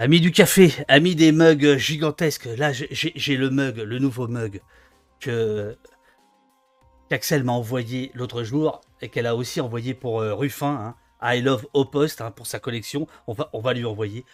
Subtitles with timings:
[0.00, 4.60] Amis du café, amis des mugs gigantesques, là j'ai le mug, le nouveau mug
[5.18, 5.76] que
[7.08, 10.94] qu'Axel m'a envoyé l'autre jour et qu'elle a aussi envoyé pour euh, Ruffin.
[10.94, 10.94] Hein.
[11.20, 13.08] I love au post hein, pour sa collection.
[13.26, 14.24] On va, lui envoyer.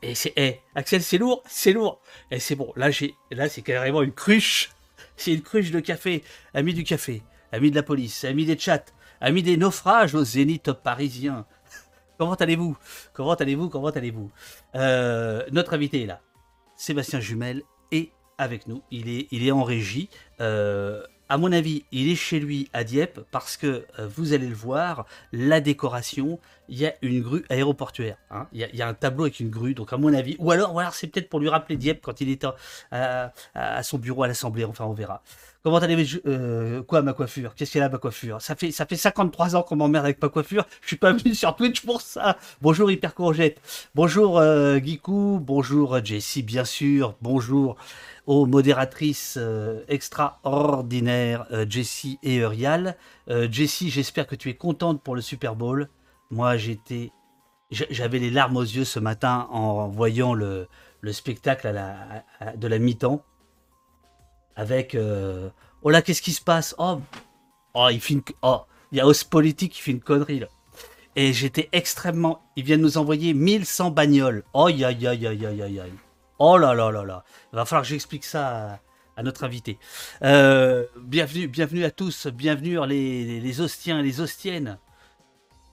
[0.00, 2.00] et c'est, eh, Axel, c'est lourd, c'est lourd.
[2.30, 2.72] Et c'est bon.
[2.74, 2.88] Là,
[3.30, 4.70] là, c'est carrément une cruche.
[5.18, 6.24] C'est une cruche de café.
[6.54, 8.86] Amis du café, amis de la police, amis des chats,
[9.20, 11.44] amis des naufrages au zénith parisien.
[12.20, 12.76] Comment allez-vous?
[13.14, 13.70] Comment allez-vous?
[13.70, 14.30] Comment allez-vous?
[14.74, 16.20] Euh, Notre invité est là.
[16.76, 17.62] Sébastien Jumel
[17.92, 18.82] est avec nous.
[18.90, 20.10] Il est, il est en régie.
[20.38, 24.48] Euh, à mon avis, il est chez lui à Dieppe parce que euh, vous allez
[24.48, 28.16] le voir, la décoration, il y a une grue aéroportuaire.
[28.32, 28.48] Hein.
[28.52, 30.90] Il, y a, un tableau avec une grue, donc à mon avis, ou alors, voilà,
[30.92, 32.44] c'est peut-être pour lui rappeler Dieppe quand il est
[32.90, 34.64] à, à son bureau à l'Assemblée.
[34.64, 35.22] Enfin, on verra.
[35.62, 37.54] Comment allez-vous euh, Quoi, ma coiffure?
[37.54, 38.40] Qu'est-ce qu'elle a, ma coiffure?
[38.40, 40.64] Ça fait, ça fait 53 ans qu'on m'emmerde avec ma coiffure.
[40.80, 42.38] Je suis pas venu sur Twitch pour ça.
[42.62, 43.60] Bonjour, Hyper Courgette.
[43.94, 44.80] Bonjour, euh.
[45.06, 47.14] Bonjour, Jessie, bien sûr.
[47.20, 47.76] Bonjour
[48.30, 52.96] aux modératrices euh, extraordinaires, euh, Jessie et Urial.
[53.50, 55.88] Jessie, j'espère que tu es contente pour le Super Bowl.
[56.30, 57.12] Moi, j'étais.
[57.70, 60.66] J'avais les larmes aux yeux ce matin en voyant le,
[61.00, 61.72] le spectacle
[62.56, 63.22] de la mi-temps
[64.56, 65.48] avec euh,
[65.82, 66.74] oh là qu'est-ce qui se passe?
[66.78, 67.00] Oh
[67.74, 70.48] oh il fait oh il y a Os Politique qui fait une connerie là
[71.16, 75.62] et j'étais extrêmement ils viennent nous envoyer 1100 bagnoles oh aïe aïe aïe aïe aïe
[75.62, 75.92] aïe
[76.40, 77.24] oh là là là là.
[77.52, 78.80] Il va falloir que j'explique ça
[79.16, 79.78] à, notre invité.
[80.22, 82.26] Euh, bienvenue bienvenue à tous.
[82.26, 84.78] Bienvenue les, les, hostiens et les hostiennes.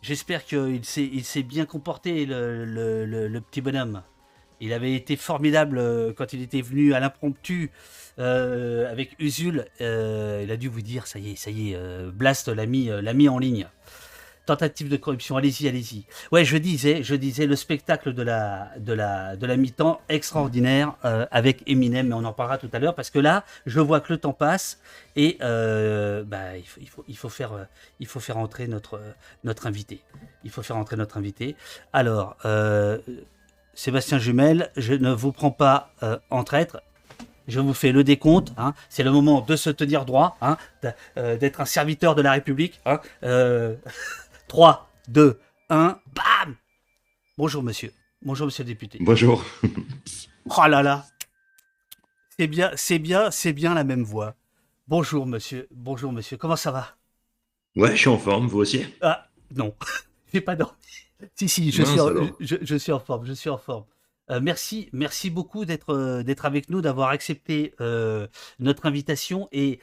[0.01, 4.03] J'espère qu'il s'est bien comporté le, le, le petit bonhomme.
[4.59, 7.71] Il avait été formidable euh, quand il était venu à l'impromptu
[8.19, 9.67] euh, avec Usul.
[9.79, 13.29] Il a dû vous dire, ça y est, ça y est, Blast l'a mis, mis
[13.29, 13.67] en ligne.
[14.47, 16.05] Tentative de corruption, allez-y, allez-y.
[16.31, 20.93] Ouais, je disais, je disais le spectacle de la, de la, de la mi-temps extraordinaire
[21.31, 24.11] avec Eminem, mais on en parlera tout à l'heure parce que là, je vois que
[24.13, 24.79] le temps passe
[25.15, 27.67] et bah, il, faut, il, faut, il, faut, faire,
[27.99, 28.99] il faut faire entrer notre,
[29.43, 30.01] notre invité.
[30.43, 31.55] Il faut faire entrer notre invité.
[31.93, 32.37] Alors,
[33.77, 36.81] Sébastien Jumel, je ne vous prends pas euh, en traître.
[37.47, 38.51] Je vous fais le décompte.
[38.57, 38.73] Hein.
[38.89, 40.57] C'est le moment de se tenir droit, hein,
[41.15, 42.81] euh, d'être un serviteur de la République.
[44.47, 46.55] 3, 2, 1, bam
[47.37, 47.91] Bonjour monsieur.
[48.21, 48.97] Bonjour monsieur le député.
[49.01, 49.43] Bonjour.
[50.49, 51.05] oh là là.
[52.39, 54.35] C'est bien, c'est bien, c'est bien la même voix.
[54.87, 55.67] Bonjour monsieur.
[55.71, 56.37] Bonjour monsieur.
[56.37, 56.95] Comment ça va?
[57.75, 58.85] Ouais, je suis en forme, vous aussi?
[59.01, 59.75] Ah, non.
[60.33, 60.77] J'ai pas dormi.
[61.35, 62.09] Si, si, je, suis, en,
[62.39, 63.85] je, suis en forme, je suis en forme.
[64.29, 68.27] Euh, merci, merci beaucoup d'être euh, d'être avec nous, d'avoir accepté euh,
[68.59, 69.47] notre invitation.
[69.51, 69.79] Et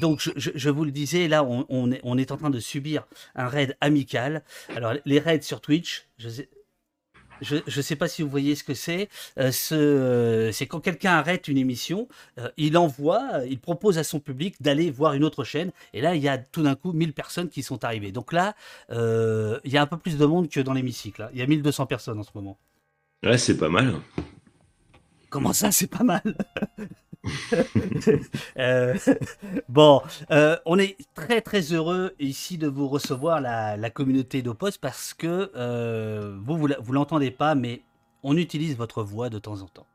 [0.00, 4.42] donc, je, vous le disais, là, on, est, en train de subir un raid amical.
[4.74, 9.08] Alors, les raids sur Twitch, je ne sais pas si vous voyez ce que c'est.
[9.50, 12.08] C'est quand quelqu'un arrête une émission,
[12.56, 15.70] il envoie, il propose à son public d'aller voir une autre chaîne.
[15.92, 18.12] Et là, il y a tout d'un coup 1000 personnes qui sont arrivées.
[18.12, 18.54] Donc là,
[18.90, 21.28] il y a un peu plus de monde que dans l'hémicycle.
[21.32, 22.58] Il y a 1200 personnes en ce moment.
[23.24, 23.94] Ouais, c'est pas mal.
[25.30, 26.22] Comment ça, c'est pas mal?
[28.58, 28.94] Euh,
[29.70, 35.14] Bon, euh, on est très très heureux ici de vous recevoir, la, communauté d'Opos, parce
[35.14, 37.80] que euh, vous, vous, l'entendez pas, mais
[38.22, 39.86] on utilise votre voix de temps en temps.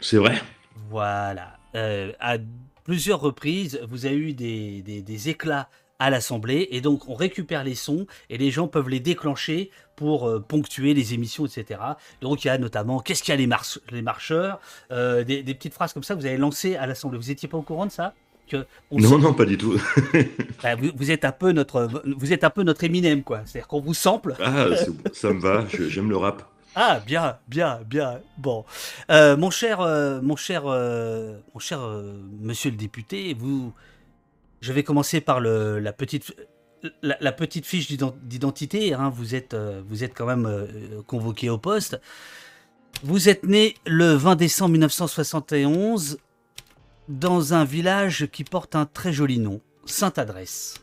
[0.00, 0.40] C'est vrai.
[0.88, 1.58] Voilà.
[1.74, 2.38] à
[2.84, 5.68] plusieurs reprises, vous avez eu des, des éclats
[6.00, 6.66] à l'Assemblée.
[6.72, 9.70] Et donc, on récupère les sons et les gens peuvent les déclencher
[10.00, 11.78] pour euh, ponctuer les émissions, etc.
[12.22, 13.48] Donc, il y a notamment Qu'est-ce qu'il y a les,
[13.92, 14.58] les marcheurs
[14.90, 17.18] euh, des, petites phrases comme ça que vous avez lancées à l'Assemblée.
[17.18, 18.14] Vous n'étiez pas au courant de ça?
[18.48, 19.78] Que non, non, pas du tout.
[20.62, 23.42] Bah, vous, êtes un peu notre, vous êtes un peu notre Eminem, quoi.
[23.44, 24.34] C'est-à-dire qu'on vous sample.
[24.42, 24.68] Ah,
[25.12, 25.66] ça me va.
[25.88, 26.50] J'aime le rap.
[26.74, 28.20] Ah, bien, bien, bien.
[28.38, 28.64] Bon,
[29.10, 29.80] euh, mon cher,
[30.22, 31.80] mon cher, mon cher
[32.40, 33.74] Monsieur le député, vous,
[34.62, 36.34] je vais commencer par le, la, petite,
[37.02, 38.94] la, petite fiche d'identité.
[38.94, 39.10] Hein.
[39.10, 42.00] Vous, êtes, euh, vous êtes quand même euh, convoqué au poste.
[43.02, 46.18] Vous êtes né le 20 décembre 1971
[47.08, 50.74] dans un village qui porte un très joli nom, Sainte-Adresse.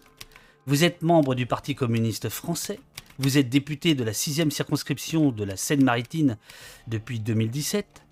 [0.66, 2.80] Vous êtes membre du Parti communiste français.
[3.20, 6.38] Vous êtes député de la 6e circonscription de la Seine-Maritime
[6.88, 8.07] depuis 2017.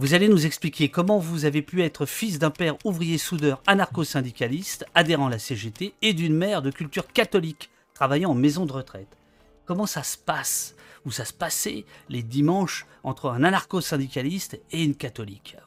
[0.00, 4.86] Vous allez nous expliquer comment vous avez pu être fils d'un père ouvrier soudeur anarcho-syndicaliste,
[4.94, 9.18] adhérant à la CGT, et d'une mère de culture catholique, travaillant en maison de retraite.
[9.66, 10.74] Comment ça se passe,
[11.04, 15.58] ou ça se passait les dimanches entre un anarcho-syndicaliste et une catholique?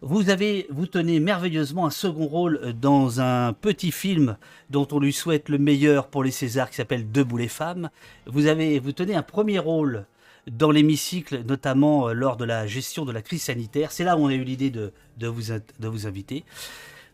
[0.00, 4.38] Vous avez, vous tenez merveilleusement un second rôle dans un petit film
[4.70, 7.90] dont on lui souhaite le meilleur pour les Césars qui s'appelle Debout les femmes.
[8.26, 10.04] Vous avez, vous tenez un premier rôle
[10.50, 13.92] dans l'hémicycle, notamment euh, lors de la gestion de la crise sanitaire.
[13.92, 16.44] C'est là où on a eu l'idée de, vous, inviter.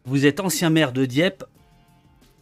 [0.05, 1.45] Vous êtes ancien maire de Dieppe.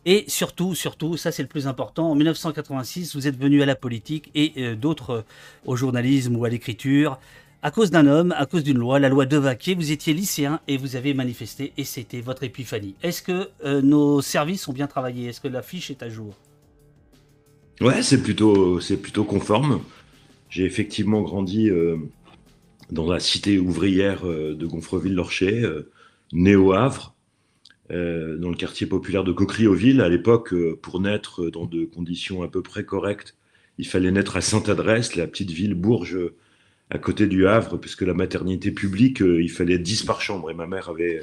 [0.08, 3.74] Et surtout, surtout, ça c'est le plus important, en 1986, vous êtes venu à la
[3.74, 5.24] politique et euh, d'autres
[5.64, 7.18] au journalisme ou à l'écriture
[7.66, 10.60] à cause d'un homme, à cause d'une loi, la loi de Vaquet, vous étiez lycéen
[10.68, 12.94] et vous avez manifesté et c'était votre épiphanie.
[13.02, 15.28] Est-ce que euh, nos services ont bien travaillé?
[15.28, 16.34] Est-ce que la fiche est à jour?
[17.80, 19.80] Ouais, c'est plutôt, c'est plutôt conforme.
[20.48, 21.96] J'ai effectivement grandi euh,
[22.90, 25.68] dans la cité ouvrière euh, de Gonfreville-Lorcher,
[26.32, 27.14] né au Havre,
[27.88, 30.00] dans le quartier populaire de Cocrioville.
[30.00, 30.52] À l'époque,
[30.82, 33.36] pour naître dans de conditions à peu près correctes,
[33.78, 36.18] il fallait naître à Sainte-Adresse, la petite ville bourge
[36.90, 40.50] à côté du Havre, puisque la maternité publique, euh, il fallait 10 par chambre.
[40.50, 41.20] Et ma mère avait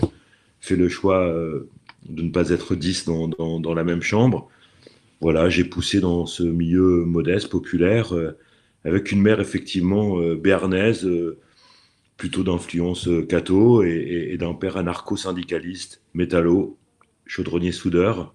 [0.59, 1.69] fait le choix euh,
[2.07, 4.49] de ne pas être 10 dans, la même chambre.
[5.21, 8.37] Voilà, j'ai poussé dans ce milieu modeste, populaire, euh,
[8.85, 11.09] avec une mère effectivement béarnaise,
[12.17, 16.77] plutôt d'influence catho, et, d'un père anarcho-syndicaliste, métallo,
[17.25, 18.33] chaudronnier-soudeur.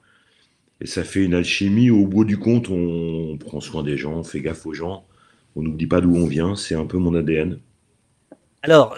[0.81, 1.91] Et ça fait une alchimie.
[1.91, 5.09] Au bout du compte, on prend soin des gens, on fait gaffe aux gens
[5.59, 7.59] on n'oublie pas d'où on vient, c'est un peu mon ADN.
[8.63, 8.97] Alors,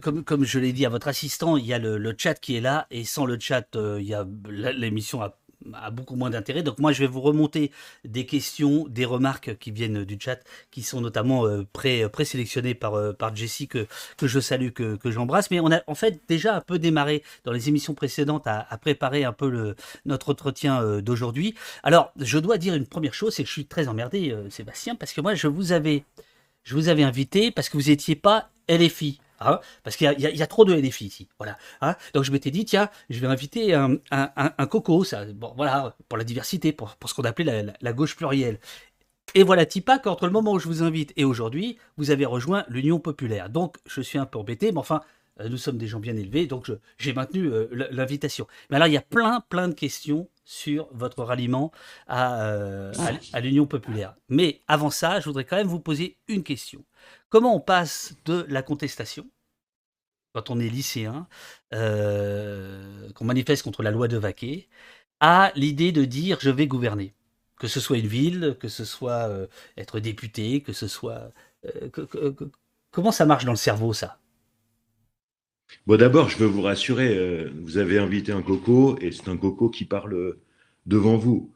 [0.00, 2.86] comme, je l'ai dit à votre assistant, il y a le, chat qui est là,
[2.90, 5.38] et sans le chat, euh, il y a l'émission a
[5.74, 6.62] a beaucoup moins d'intérêt.
[6.62, 7.70] Donc moi, je vais vous remonter
[8.04, 12.94] des questions, des remarques qui viennent du chat, qui sont notamment euh, pré, présélectionnées par,
[12.94, 13.86] euh, par Jessie, que,
[14.16, 15.50] que je salue, que, que j'embrasse.
[15.50, 19.24] Mais on a en fait déjà un peu démarré dans les émissions précédentes à, préparer
[19.24, 19.74] un peu
[20.04, 21.54] notre entretien euh, d'aujourd'hui.
[21.82, 25.12] Alors, je dois dire une première chose, c'est que je suis très emmerdé, Sébastien, parce
[25.12, 26.04] que moi, je vous avais,
[26.64, 29.20] je vous avais invité parce que vous n'étiez pas LFI.
[29.40, 31.28] Hein, parce qu'il y, a trop de LFI ici.
[31.38, 31.56] Voilà.
[31.80, 31.94] Hein.
[32.14, 35.24] Donc je m'étais dit, tiens, je vais inviter un, coco, ça,
[35.56, 38.58] voilà, pour la diversité, pour, ce qu'on appelait la, gauche plurielle.
[39.34, 42.64] Et voilà Tipa qu'entre le moment où je vous invite et aujourd'hui, vous avez rejoint
[42.68, 43.50] l'Union populaire.
[43.50, 45.02] Donc je suis un peu embêté, mais enfin,
[45.48, 48.46] nous sommes des gens bien élevés, donc j'ai maintenu euh, l'invitation.
[48.70, 51.70] Mais alors il y a plein, plein de questions sur votre ralliement
[52.06, 52.92] à, euh,
[53.32, 54.16] à l'Union populaire.
[54.28, 56.84] Mais avant ça, je voudrais quand même vous poser une question.
[57.28, 59.26] Comment on passe de la contestation,
[60.34, 61.28] quand on est lycéen,
[61.74, 64.68] euh, qu'on manifeste contre la loi de Vaquet,
[65.20, 67.14] à l'idée de dire je vais gouverner?
[67.58, 71.32] Que ce soit une ville, que ce soit euh, être député, que ce soit...
[71.66, 71.90] Euh,
[72.92, 74.20] comment ça marche dans le cerveau, ça?
[75.86, 79.68] Bon, d'abord, je veux vous rassurer, vous avez invité un coco et c'est un coco
[79.68, 80.36] qui parle
[80.86, 81.52] devant vous.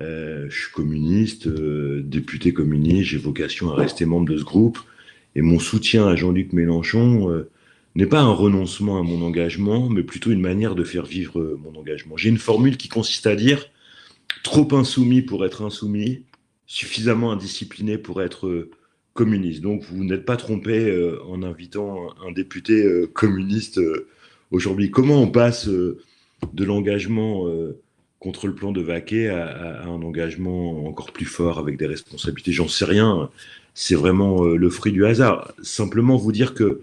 [0.00, 4.78] je suis communiste, député communiste, j'ai vocation à rester membre de ce groupe.
[5.38, 7.48] Et mon soutien à Jean-Luc Mélenchon euh,
[7.94, 11.60] n'est pas un renoncement à mon engagement, mais plutôt une manière de faire vivre euh,
[11.62, 12.16] mon engagement.
[12.16, 13.66] J'ai une formule qui consiste à dire
[14.42, 16.24] trop insoumis pour être insoumis,
[16.66, 18.70] suffisamment indiscipliné pour être euh,
[19.18, 19.62] communiste.
[19.62, 20.94] Donc vous n'êtes pas trompé
[21.26, 23.80] en invitant un, député communiste
[24.52, 24.90] aujourd'hui.
[24.90, 27.50] Comment on passe de l'engagement
[28.20, 32.52] contre le plan de Vaquet à, un engagement encore plus fort avec des responsabilités?
[32.52, 33.28] J'en sais rien
[33.80, 35.52] c'est vraiment euh, le fruit du hasard.
[35.62, 36.80] Simplement vous dire que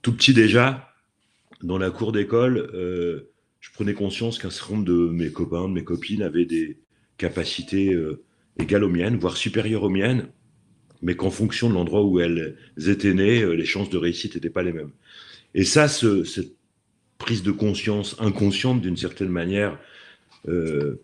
[0.00, 0.94] tout petit déjà,
[1.62, 5.74] dans la cour d'école, euh, je prenais conscience qu'un certain nombre de mes copains, de
[5.74, 6.78] mes copines avaient des
[7.18, 8.22] capacités euh,
[8.58, 10.28] égales aux miennes, voire supérieures aux miennes,
[11.02, 12.56] mais qu'en fonction de l'endroit où elles
[12.86, 14.90] étaient nées, les chances de réussite n'étaient pas les mêmes.
[15.54, 16.52] Et ça, cette
[17.18, 19.78] prise de conscience inconsciente d'une certaine manière
[20.46, 20.98] de,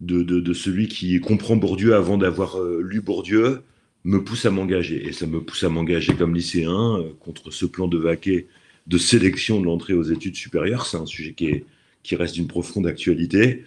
[0.00, 3.62] de, celui qui comprend Bourdieu avant d'avoir lu Bourdieu,
[4.04, 5.06] me pousse à m'engager.
[5.06, 8.46] Et ça me pousse à m'engager comme lycéen euh, contre ce plan de vaquet
[8.86, 10.86] de sélection de l'entrée aux études supérieures.
[10.86, 11.64] C'est un sujet qui,
[12.02, 13.64] qui reste d'une profonde actualité.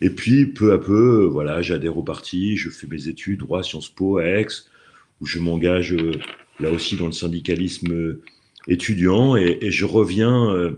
[0.00, 3.62] Et puis, peu à peu, euh, voilà, j'adhère au parti, je fais mes études, droit,
[3.62, 4.46] Sciences Po à Aix,
[5.20, 6.12] où je m'engage euh,
[6.60, 8.18] là aussi dans le syndicalisme
[8.68, 10.74] étudiant, et, et je reviens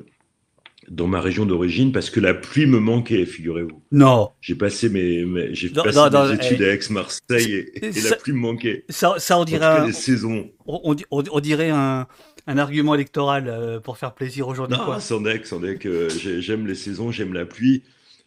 [0.90, 3.82] dans ma région d'origine parce que la pluie me manquait, figurez-vous.
[3.92, 4.30] Non.
[4.40, 8.84] J'ai passé mes, j'ai passé mes études à Aix-Marseille et, la pluie me manquait.
[8.88, 10.50] Ça, ça on dirait un, saisons.
[10.66, 12.06] On, on, dirait un,
[12.46, 16.08] un, argument électoral euh, pour faire plaisir gens Non, c'en est, c'en est que
[16.40, 17.82] j'aime les saisons, j'aime la pluie,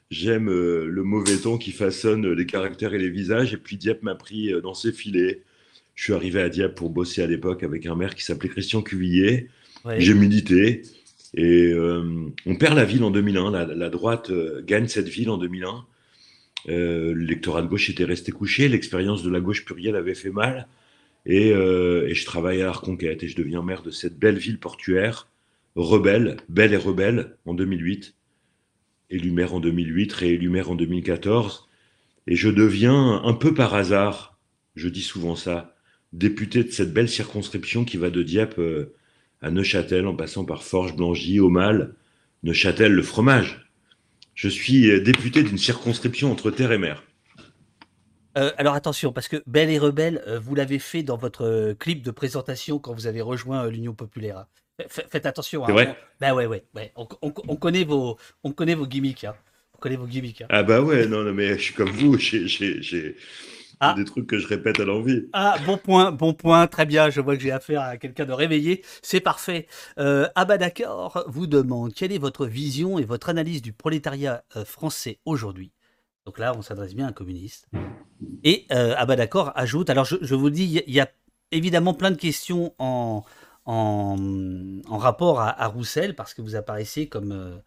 [0.10, 3.54] j'aime euh, le mauvais temps qui façonne les caractères et les visages.
[3.54, 5.42] Et puis Dieppe m'a pris euh, dans ses filets.
[5.96, 8.82] Je suis arrivé à Dieppe pour bosser à l'époque avec un maire qui s'appelait Christian
[8.82, 9.50] Cuvillier.
[9.98, 10.84] J'ai milité.
[11.34, 13.52] Et euh, on perd la ville en 2001.
[13.52, 15.86] La, droite euh, gagne cette ville en 2001.
[16.70, 18.68] Euh, L'électorat de gauche était resté couché.
[18.68, 20.68] L'expérience de la gauche plurielle avait fait mal.
[21.26, 24.58] Et, et, je travaille à la reconquête et je deviens maire de cette belle ville
[24.58, 25.28] portuaire,
[25.76, 28.16] rebelle, belle et rebelle, en 2008.
[29.12, 31.70] Élu maire en 2008, réélu maire en 2014.
[32.26, 34.40] Et je deviens un peu par hasard,
[34.76, 35.76] je dis souvent ça,
[36.14, 38.94] député de cette belle circonscription qui va de Dieppe euh,
[39.42, 41.96] à Neuchâtel, en passant par Forges, Blangy, Aumale,
[42.44, 43.70] Neuchâtel, le fromage.
[44.36, 47.04] Je suis euh, député d'une circonscription entre terre et mer.
[48.38, 52.12] Euh, alors attention, parce que Belle et Rebelle, vous l'avez fait dans votre clip de
[52.12, 54.46] présentation quand vous avez rejoint l'Union populaire.
[54.88, 55.66] Faites attention.
[55.66, 55.72] Hein.
[55.72, 55.98] Vrai?
[56.20, 56.94] Ben ouais, ouais, ouais.
[56.96, 57.06] On,
[57.56, 59.26] connaît vos, on connaît vos gimmicks.
[59.26, 59.36] Hein.
[59.76, 60.42] On connaît vos gimmicks.
[60.42, 60.48] Hein.
[60.50, 62.18] Ah bah ouais, non, non, mais je suis comme vous.
[62.18, 63.16] J'ai
[63.82, 63.94] ah.
[63.98, 65.28] des trucs que je répète à l'envie.
[65.34, 67.10] Ah, bon point, bon point, très bien.
[67.10, 68.84] Je vois que j'ai affaire à quelqu'un de réveillé.
[69.02, 69.68] C'est parfait.
[70.00, 74.66] Euh, Abba D'accord vous demande quelle est votre vision et votre analyse du prolétariat euh,
[74.66, 75.72] français aujourd'hui?
[76.26, 77.68] Donc là, on s'adresse bien à un communiste.
[78.44, 81.10] Et euh, Abba D'accord ajoute alors je, vous dis, il y, a
[81.52, 83.24] évidemment plein de questions en,
[83.66, 87.58] en, rapport à, Roussel, parce que vous apparaissez comme euh,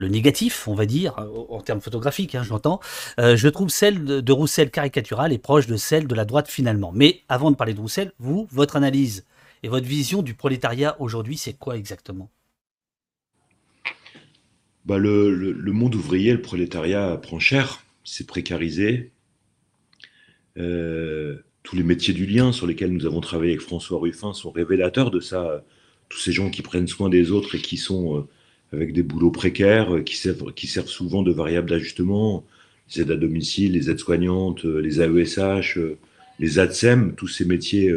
[0.00, 1.14] le négatif, on va dire,
[1.50, 2.80] en termes photographiques, hein, j'entends,
[3.20, 6.90] euh, je trouve celle de, Roussel caricaturale et proche de celle de la droite finalement.
[6.94, 9.26] Mais avant de parler de Roussel, vous, votre analyse
[9.62, 12.30] et votre vision du prolétariat aujourd'hui, c'est quoi exactement?
[14.86, 19.12] Bah le, monde ouvrier, le prolétariat prend cher, c'est précarisé.
[20.56, 24.50] Euh, tous les métiers du lien sur lesquels nous avons travaillé avec François Ruffin sont
[24.50, 25.62] révélateurs de ça.
[26.08, 28.28] Tous ces gens qui prennent soin des autres et qui sont euh,
[28.72, 32.44] avec des boulots précaires, euh, qui servent, qui servent souvent de variables d'ajustement,
[32.94, 35.78] les aides à domicile, les aides-soignantes, euh, les AESH,
[36.38, 37.92] les ADSEM, tous ces métiers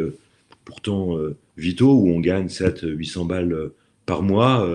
[0.66, 1.16] pourtant
[1.56, 3.70] vitaux où on gagne 7 800 balles
[4.04, 4.68] par mois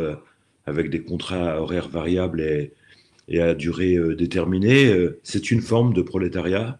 [0.65, 2.41] avec des contrats horaires variables
[3.27, 4.91] et, à durée déterminée.
[5.21, 6.79] C'est une forme de prolétariat.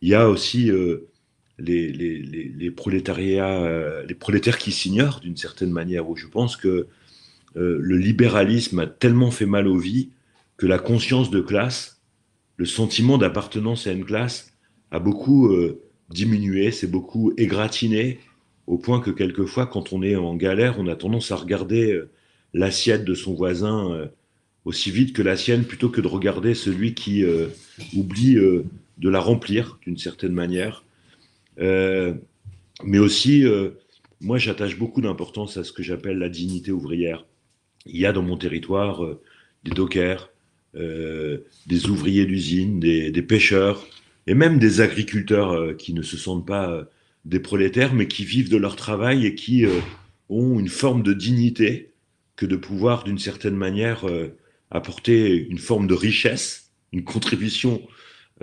[0.00, 0.70] Il y a aussi
[1.58, 6.86] les, prolétariats, euh, les prolétaires qui s'ignorent d'une certaine manière, où je pense que
[7.56, 10.10] euh, le libéralisme a tellement fait mal aux vies
[10.56, 12.00] que la conscience de classe,
[12.56, 14.52] le sentiment d'appartenance à une classe
[14.90, 18.20] a beaucoup euh, diminué, c'est beaucoup égratigné,
[18.66, 22.00] au point que quelquefois, quand on est en galère, on a tendance à regarder
[22.54, 24.08] l'assiette de son voisin
[24.64, 27.24] aussi vite que la sienne, plutôt que de regarder celui qui
[27.94, 28.38] oublie
[28.98, 30.84] de la remplir d'une certaine manière.
[31.58, 32.14] Euh,
[32.82, 33.70] mais aussi, euh,
[34.20, 37.26] moi, j'attache beaucoup d'importance à ce que j'appelle la dignité ouvrière.
[37.86, 39.20] Il y a dans mon territoire euh,
[39.64, 40.30] des dockers,
[40.74, 43.86] des ouvriers d'usine, des, pêcheurs,
[44.26, 46.84] et même des agriculteurs qui ne se sentent pas
[47.24, 49.64] des prolétaires, mais qui vivent de leur travail et qui
[50.28, 51.92] ont une forme de dignité
[52.34, 54.04] que de pouvoir, d'une certaine manière,
[54.72, 57.80] apporter une forme de richesse, une contribution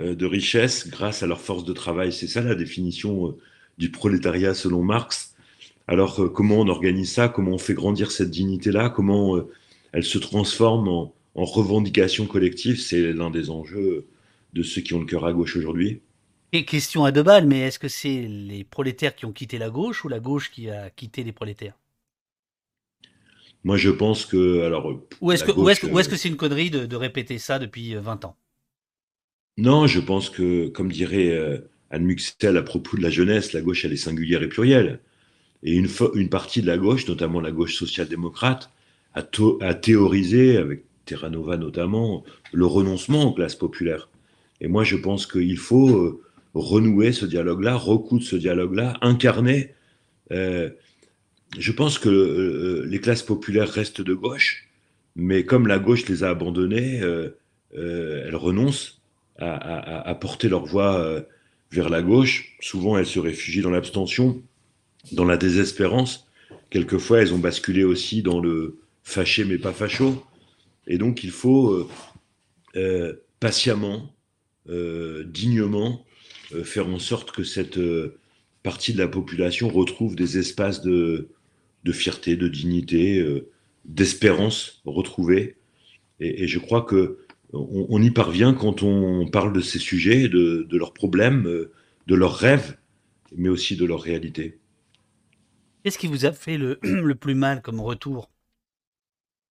[0.00, 2.12] euh, de richesse grâce à leur force de travail.
[2.12, 3.32] C'est ça la définition euh,
[3.76, 5.31] du prolétariat selon Marx.
[5.92, 7.28] Alors euh, comment on organise ça?
[7.28, 8.88] Comment on fait grandir cette dignité-là?
[8.88, 9.46] Comment
[9.92, 12.80] elle se transforme en, revendication collective?
[12.80, 14.06] C'est l'un des enjeux
[14.54, 16.00] de ceux qui ont le cœur à gauche aujourd'hui.
[16.54, 19.68] Et question à deux balles, mais est-ce que c'est les prolétaires qui ont quitté la
[19.68, 21.74] gauche ou la gauche qui a quitté les prolétaires?
[23.62, 24.62] Moi, je pense que.
[24.62, 25.52] Alors, ou est-ce que
[26.16, 28.36] c'est -ce une connerie de, de, répéter ça depuis 20 ans?
[29.58, 31.58] Non, je pense que, comme dirait euh,
[31.90, 35.00] Anne Muxel à propos de la jeunesse, la gauche, elle est singulière et plurielle.
[35.62, 38.70] Et une, partie de la gauche, notamment la gauche social-démocrate,
[39.14, 44.08] a, théorisé, avec Terranova notamment, le renoncement aux classes populaires.
[44.60, 46.22] Et moi, je pense qu'il faut euh,
[46.54, 49.74] renouer ce dialogue-là, recoudre ce dialogue-là, incarner.
[50.32, 50.70] Euh,
[51.58, 54.68] je pense que les classes populaires restent de gauche,
[55.14, 57.02] mais comme la gauche les a abandonnées,
[57.74, 59.02] elles renoncent
[59.38, 61.22] à, porter leur voix euh,
[61.70, 62.56] vers la gauche.
[62.60, 64.42] Souvent, elles se réfugient dans l'abstention,
[65.10, 66.26] dans la désespérance.
[66.70, 70.24] Quelquefois, elles ont basculé aussi dans le fâché mais pas facho.
[70.86, 71.88] Et donc, il faut euh,
[72.76, 74.14] euh, patiemment,
[75.26, 76.04] dignement,
[76.62, 77.80] faire en sorte que cette
[78.62, 81.28] partie de la population retrouve des espaces de,
[81.90, 83.42] fierté, de dignité,
[83.84, 85.56] d'espérance retrouvée.
[86.20, 87.18] Et, et, je crois que
[87.52, 91.72] on, y parvient quand on parle de ces sujets, de, leurs problèmes, euh,
[92.06, 92.76] de leurs rêves,
[93.36, 94.58] mais aussi de leur réalité.
[95.82, 98.30] Qu'est-ce qui vous a fait le, plus mal comme retour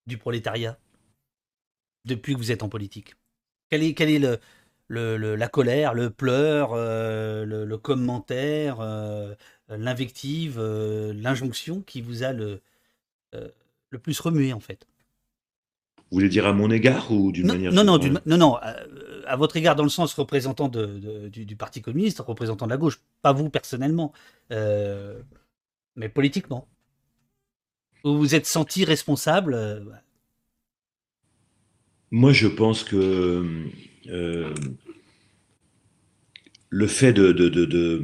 [0.08, 0.78] du prolétariat
[2.06, 3.16] depuis que vous êtes en politique?
[3.70, 4.40] Quelle est, est
[4.90, 9.34] la colère, le pleur, euh, le, commentaire, euh,
[9.70, 12.62] l'invective, l'injonction qui vous a le,
[13.32, 14.88] le plus remué en fait?
[16.12, 19.38] Vous voulez dire à mon égard ou d'une manière non, non, non, non, euh, à,
[19.38, 23.32] votre égard dans le sens représentant de, du, Parti communiste, représentant de la gauche, pas
[23.32, 24.12] vous personnellement,
[24.52, 25.22] euh,
[25.96, 26.68] mais politiquement.
[28.04, 29.80] Vous vous êtes senti responsable euh,
[32.10, 33.70] Moi, je pense que
[36.70, 38.04] le fait de,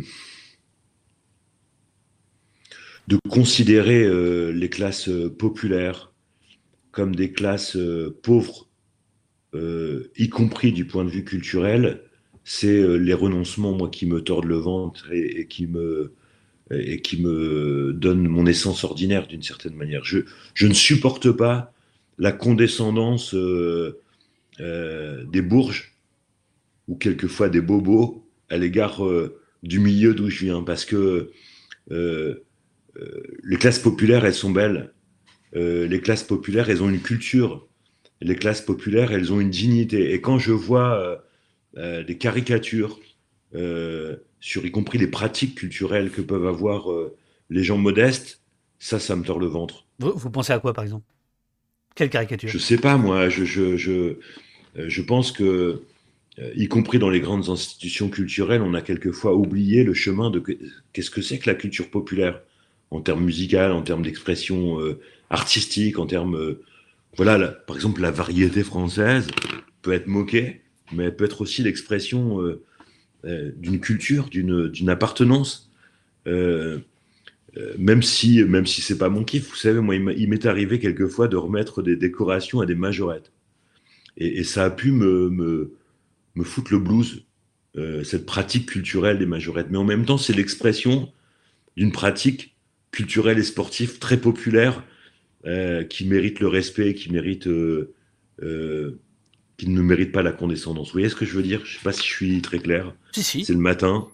[3.29, 6.13] considérer euh, les classes euh, populaires
[6.91, 7.77] comme des classes
[8.23, 8.67] pauvres,
[9.53, 12.03] y compris du point de vue culturel,
[12.43, 16.15] c'est les renoncements, qui me tordent le ventre et, qui me
[16.71, 20.03] et qui me donnent mon essence ordinaire d'une certaine manière.
[20.03, 20.19] Je,
[20.53, 21.73] je, ne supporte pas
[22.17, 23.33] la condescendance
[24.59, 25.95] des bourges
[26.87, 29.01] ou quelquefois des bobos à l'égard
[29.63, 31.31] du milieu d'où je viens, parce que
[31.91, 32.45] euh,
[32.99, 34.93] euh, les classes populaires, elles sont belles.
[35.55, 37.67] Euh, les classes populaires, elles ont une culture.
[38.21, 40.13] Les classes populaires, elles ont une dignité.
[40.13, 41.23] Et quand je vois
[41.75, 42.99] des caricatures
[44.47, 46.87] sur y compris les pratiques culturelles que peuvent avoir
[47.49, 48.41] les gens modestes,
[48.79, 49.85] ça, ça me tord le ventre.
[49.99, 51.05] Vous, pensez à quoi, par exemple?
[51.95, 52.49] Quelle caricature?
[52.49, 53.29] Je sais pas, moi.
[53.29, 54.17] Je, je, je,
[54.75, 55.81] je pense que
[56.39, 60.43] euh, y compris dans les grandes institutions culturelles, on a quelquefois oublié le chemin de
[60.93, 62.41] qu'est-ce que c'est que la culture populaire?
[62.89, 64.99] En termes musicaux, en termes d'expression euh,
[65.29, 66.63] artistique, en termes euh,
[67.17, 69.27] voilà, par exemple la variété française
[69.81, 70.61] peut être moquée,
[70.93, 72.39] mais elle peut être aussi l'expression
[73.57, 75.71] d'une culture, d'une appartenance.
[76.25, 81.27] même si même si c'est pas mon kiff, vous savez, moi il m'est arrivé quelquefois
[81.27, 83.31] de remettre des décorations à des majorettes,
[84.17, 85.29] et, ça a pu me,
[86.35, 87.25] me foutre le blues,
[87.77, 89.67] euh, cette pratique culturelle des majorettes.
[89.69, 91.11] Mais en même temps, c'est l'expression
[91.75, 92.55] d'une pratique
[92.91, 94.83] culturelle et sportive très populaire
[95.45, 97.93] euh, qui mérite le respect, qui mérite, euh,
[99.57, 100.87] qui ne mérite pas la condescendance.
[100.87, 101.65] Vous voyez ce que je veux dire?
[101.65, 102.93] Je ne sais pas si je suis très clair.
[103.11, 103.45] Si, si.
[103.45, 104.07] C'est le matin.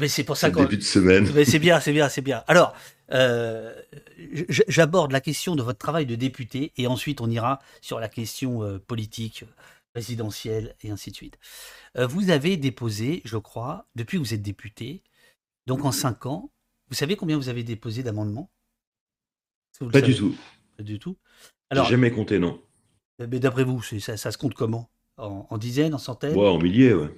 [0.00, 0.62] Mais c'est pour ça qu'on.
[0.62, 1.26] Début de semaine.
[1.44, 2.44] c'est bien, c'est bien, c'est bien.
[2.46, 2.74] Alors,
[4.68, 8.80] j'aborde la question de votre travail de député et ensuite on ira sur la question
[8.86, 9.44] politique,
[9.96, 11.38] résidentielle et ainsi de suite.
[11.96, 15.02] Euh, vous avez déposé, je crois, depuis que vous êtes député,
[15.66, 16.52] donc en cinq ans,
[16.88, 18.50] vous savez combien vous avez déposé d'amendements?
[19.90, 20.36] Pas du tout.
[20.76, 21.16] Pas du tout.
[21.70, 22.62] Alors, jamais compté, non.
[23.18, 24.90] Mais d'après vous, ça, ça, se compte comment?
[25.16, 26.36] En, dizaines, en centaines?
[26.36, 27.08] Ouais, En milliers, ouais.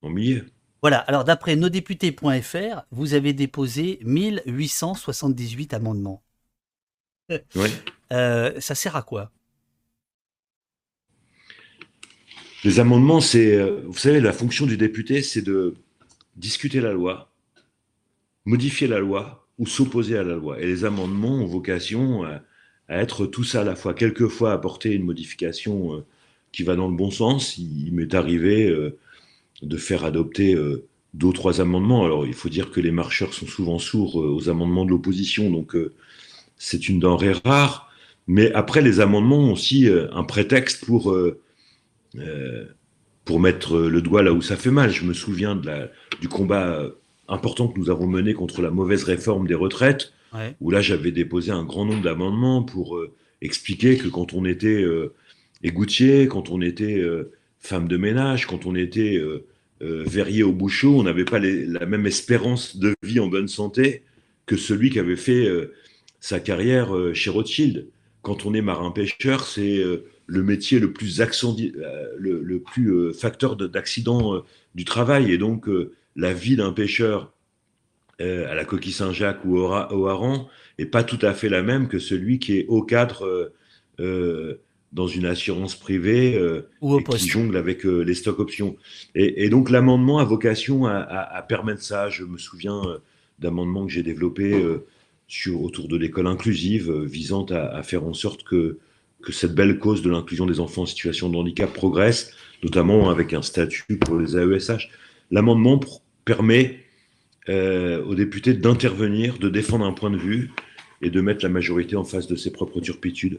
[0.00, 0.42] En milliers.
[0.80, 6.22] Voilà, alors d'après nosdéputés.fr, vous avez déposé 1878 amendements.
[7.56, 7.70] Ouais.
[8.12, 9.32] Euh, ça sert à quoi?
[12.62, 15.74] Les amendements, c'est, euh, vous savez, la fonction du député, c'est de
[16.36, 17.32] discuter la loi,
[18.44, 20.60] modifier la loi ou s'opposer à la loi.
[20.60, 22.42] Et les amendements ont vocation à,
[22.88, 23.94] être tout ça à la fois.
[23.94, 26.04] Quelquefois apporter une modification euh,
[26.52, 27.58] qui va dans le bon sens.
[27.58, 28.96] Il, m'est arrivé euh,
[29.62, 30.54] de faire adopter
[31.14, 32.04] deux ou trois amendements.
[32.04, 35.74] Alors, il faut dire que les marcheurs sont souvent sourds aux amendements de l'opposition, donc
[36.58, 37.90] c'est une denrée rare.
[38.26, 41.14] Mais après, les amendements ont aussi un prétexte pour
[42.18, 42.68] euh,
[43.24, 44.90] pour mettre le doigt là où ça fait mal.
[44.90, 45.60] Je me souviens
[46.20, 46.82] du combat
[47.28, 50.12] important que nous avons mené contre la mauvaise réforme des retraites,
[50.60, 54.82] où là j'avais déposé un grand nombre d'amendements pour euh, expliquer que quand on était
[54.82, 55.14] euh,
[55.62, 57.02] égoutier, quand on était
[57.60, 59.20] femme de ménage, quand on était
[59.80, 64.02] verrier au bouchot, on n'avait pas la même espérance de vie en bonne santé
[64.44, 65.48] que celui qui avait fait
[66.20, 67.88] sa carrière chez Rothschild.
[68.22, 69.82] Quand on est marin-pêcheur, c'est
[70.26, 74.40] le métier le plus, euh, le, plus euh, facteur d'accident euh,
[74.74, 75.32] du travail.
[75.32, 75.68] Et donc,
[76.16, 77.32] la vie d'un pêcheur
[78.20, 80.46] à la coquille Saint-Jacques ou au, au hareng
[80.78, 83.52] n'est pas tout à fait la même que celui qui est au cadre
[84.92, 86.40] dans une assurance privée
[86.80, 88.76] ou et qui jongle avec les stocks options.
[89.14, 92.08] Et, donc, l'amendement a vocation à, permettre ça.
[92.08, 92.82] Je me souviens
[93.38, 94.64] d'amendements que j'ai développés
[95.28, 98.78] sur, autour de l'école inclusive visant à, faire en sorte que
[99.26, 103.32] que cette belle cause de l'inclusion des enfants en situation de handicap progresse, notamment avec
[103.32, 104.88] un statut pour les AESH.
[105.32, 105.80] L'amendement
[106.24, 106.85] permet
[107.48, 110.50] euh, aux députés d'intervenir, de défendre un point de vue
[111.00, 113.38] et de mettre la majorité en face de ses propres turpitudes.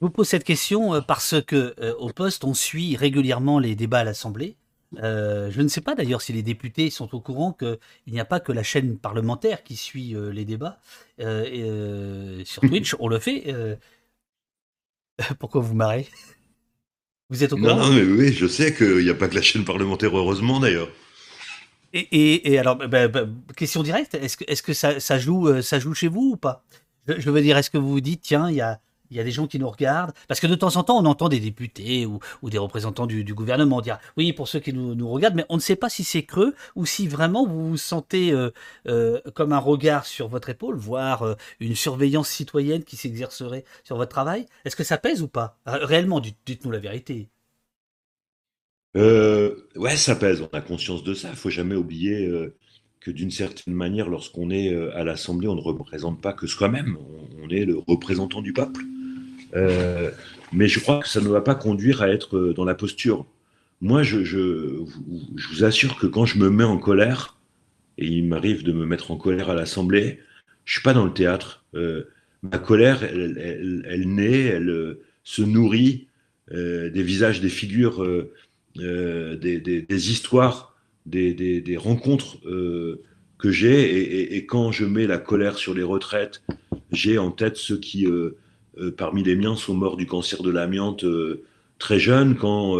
[0.00, 3.74] Je vous pose cette question euh, parce que euh, au poste, on suit régulièrement les
[3.74, 4.56] débats à l'Assemblée.
[4.94, 8.40] je ne sais pas d'ailleurs si les députés sont au courant qu'il n'y a pas
[8.40, 10.78] que la chaîne parlementaire qui suit les débats.
[11.18, 13.54] sur Twitch, on le fait.
[15.38, 16.06] Pourquoi vous marrez?
[17.30, 17.76] Vous êtes au courant?
[17.76, 20.88] Non, mais oui, je sais qu'il n'y a pas que la chaîne parlementaire, heureusement d'ailleurs.
[21.96, 23.24] Et, alors, bah, bah,
[23.56, 26.62] question directe, est-ce que, ça, joue, euh, ça joue chez vous ou pas?
[27.06, 28.80] Je, veux dire, est-ce que vous vous dites, tiens, il y a,
[29.10, 30.12] des gens qui nous regardent?
[30.28, 33.80] Parce que de temps en temps, on entend des députés ou, des représentants du, gouvernement
[33.80, 36.54] dire oui, pour ceux qui nous, regardent, mais on ne sait pas si c'est creux
[36.74, 38.50] ou si vraiment vous vous sentez euh,
[38.88, 44.10] euh, comme un regard sur votre épaule, voire une surveillance citoyenne qui s'exercerait sur votre
[44.10, 44.46] travail.
[44.66, 45.56] Est-ce que ça pèse ou pas?
[45.64, 47.30] Réellement, dites-nous la vérité.
[48.96, 50.40] Ouais, ça pèse.
[50.40, 51.28] On a conscience de ça.
[51.30, 52.30] Il faut jamais oublier
[53.00, 56.96] que d'une certaine manière, lorsqu'on est à l'Assemblée, on ne représente pas que soi-même,
[57.42, 58.82] on, est le représentant du peuple.
[60.52, 63.26] mais je crois que ça ne va pas conduire à être dans la posture.
[63.80, 64.84] Moi, je,
[65.50, 67.36] vous assure que quand je me mets en colère,
[67.98, 70.20] et il m'arrive de me mettre en colère à l'Assemblée,
[70.64, 71.64] je suis pas dans le théâtre.
[71.74, 72.04] Euh,
[72.42, 76.08] ma colère, elle, naît, elle euh, se nourrit
[76.52, 78.04] euh, des visages, des figures,
[78.76, 82.38] des, des, histoires, des, rencontres
[83.38, 83.98] que j'ai.
[83.98, 86.42] Et, et, quand je mets la colère sur les retraites,
[86.92, 88.06] j'ai en tête ceux qui,
[88.96, 91.04] parmi les miens, sont morts du cancer de l'amiante
[91.78, 92.36] très jeunes.
[92.36, 92.76] Quand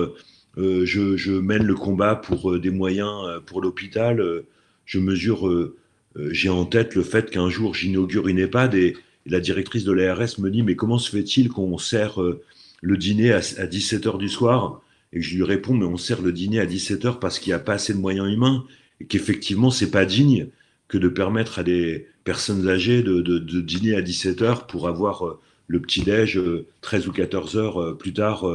[0.56, 4.44] je, mène le combat pour des moyens pour l'hôpital,
[4.84, 5.76] je mesure
[6.16, 8.96] euh, j'ai en tête le fait qu'un jour j'inaugure une EHPAD et,
[9.28, 12.44] la directrice de l'ARS me dit mais comment se fait-il qu'on sert euh,
[12.80, 14.82] le dîner à, 17h du soir?
[15.12, 17.60] Et je lui réponds mais on sert le dîner à 17h parce qu'il n'y a
[17.60, 18.64] pas assez de moyens humains
[19.00, 20.48] et qu'effectivement c'est pas digne
[20.88, 25.80] que de permettre à des personnes âgées de, dîner à 17h pour avoir euh, le
[25.80, 26.40] petit-déj
[26.80, 28.46] 13 ou 14 heures plus tard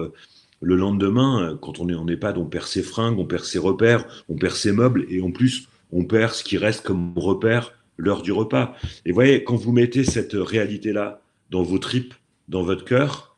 [0.61, 4.05] le lendemain, quand on est en EHPAD, on perd ses fringues, on perd ses repères,
[4.29, 8.21] on perd ses meubles, et en plus, on perd ce qui reste comme repère l'heure
[8.21, 8.75] du repas.
[9.05, 12.13] Et voyez, quand vous mettez cette réalité-là dans vos tripes,
[12.47, 13.30] dans votre cœur,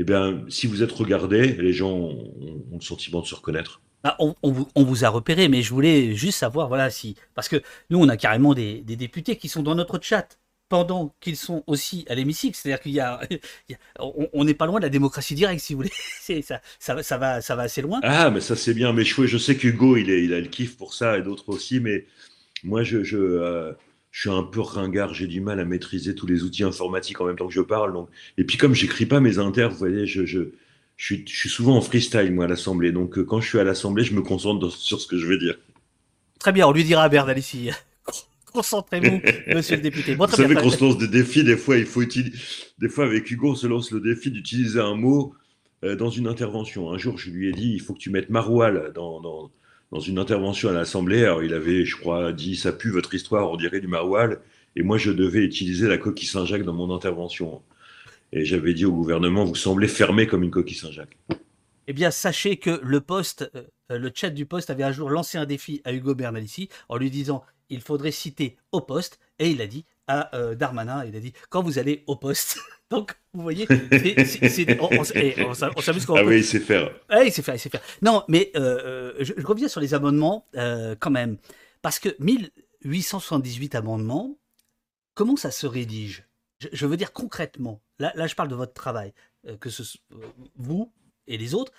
[0.00, 2.32] eh bien, si vous êtes regardé, les gens ont,
[2.72, 3.82] le sentiment de se reconnaître.
[4.04, 7.16] Ah, on, vous a repéré, mais je voulais juste savoir, voilà, si.
[7.34, 11.36] Parce que nous, on a carrément des, députés qui sont dans notre chat pendant qu'ils
[11.36, 12.56] sont aussi à l'hémicycle.
[12.56, 13.20] C'est-à-dire qu'il y, a,
[13.98, 15.92] on n'est pas loin de la démocratie directe, si vous voulez.
[16.42, 17.98] Ça, ça, ça, va, ça va assez loin.
[18.04, 18.92] Ah, mais ça c'est bien.
[18.92, 21.80] Mais je, je sais qu'Hugo, il, il a le kiff pour ça et d'autres aussi.
[21.80, 22.04] Mais
[22.62, 23.72] moi, je, je, euh,
[24.18, 25.14] je, suis un peu ringard.
[25.14, 27.92] J'ai du mal à maîtriser tous les outils informatiques en même temps que je parle.
[27.92, 28.08] Donc...
[28.36, 30.40] Et puis comme j'écris pas mes inters, vous voyez, je, je,
[30.96, 32.90] je, suis, je suis souvent en freestyle, moi, à l'Assemblée.
[32.90, 35.38] Donc euh, quand je suis à l'Assemblée, je me concentre sur ce que je veux
[35.38, 35.56] dire.
[36.40, 37.70] Très bien, on lui dira à Bernard ici.
[38.52, 39.20] Concentrez-vous,
[39.54, 40.16] monsieur le député.
[40.16, 42.36] Vous savez qu'on se lance des défis, des fois, il faut utiliser.
[42.80, 45.32] Des fois, avec Hugo, on se lance le défi d'utiliser un mot
[45.84, 46.90] euh, dans une intervention.
[46.90, 49.52] Un jour, je lui ai dit il faut que tu mettes maroual dans, dans,
[49.92, 51.24] dans une intervention à l'Assemblée.
[51.24, 54.40] Alors, il avait, je crois, dit ça pue votre histoire, on dirait du maroual.
[54.76, 57.62] Et moi, je devais utiliser la coquille Saint-Jacques dans mon intervention.
[58.32, 61.16] Et j'avais dit au gouvernement vous semblez fermé comme une coquille Saint-Jacques.
[61.86, 63.50] Eh bien, sachez que le poste,
[63.90, 66.98] euh, le chat du poste avait un jour lancé un défi à Hugo Bernalici en
[66.98, 71.14] lui disant il faudrait citer au poste, et il a dit à euh, Darmanin, il
[71.14, 72.58] a dit quand vous allez au poste.
[72.90, 73.68] Donc, vous voyez,
[74.80, 76.90] on, s'amuse Ah oui, il sait faire.
[77.22, 77.82] il sait faire, il sait faire.
[78.00, 80.46] Non, mais euh, euh, je, reviens sur les amendements
[80.98, 81.36] quand même.
[81.82, 84.38] Parce que 1878 amendements,
[85.14, 86.26] comment ça se rédige?
[86.72, 89.12] Je, veux dire concrètement, là, là je parle de votre travail,
[89.60, 89.82] que ce
[90.56, 90.90] vous
[91.26, 91.72] et les autres,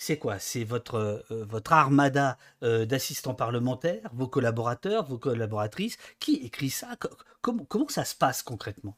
[0.00, 0.38] c'est quoi?
[0.38, 0.94] C'est votre,
[1.30, 6.96] euh, votre armada euh, d'assistants parlementaires, vos collaborateurs, vos collaboratrices Qui écrit ça?
[7.40, 8.96] Comment, comment ça se passe concrètement?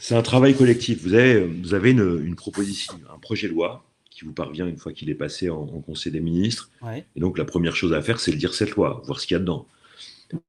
[0.00, 1.02] C'est un travail collectif.
[1.02, 4.92] Vous avez, vous avez une, proposition, un projet de loi qui vous parvient une fois
[4.92, 6.68] qu'il est passé en, Conseil des ministres.
[7.14, 9.36] Et donc la première chose à faire, c'est de lire cette loi, voir ce qu'il
[9.36, 9.66] y a dedans.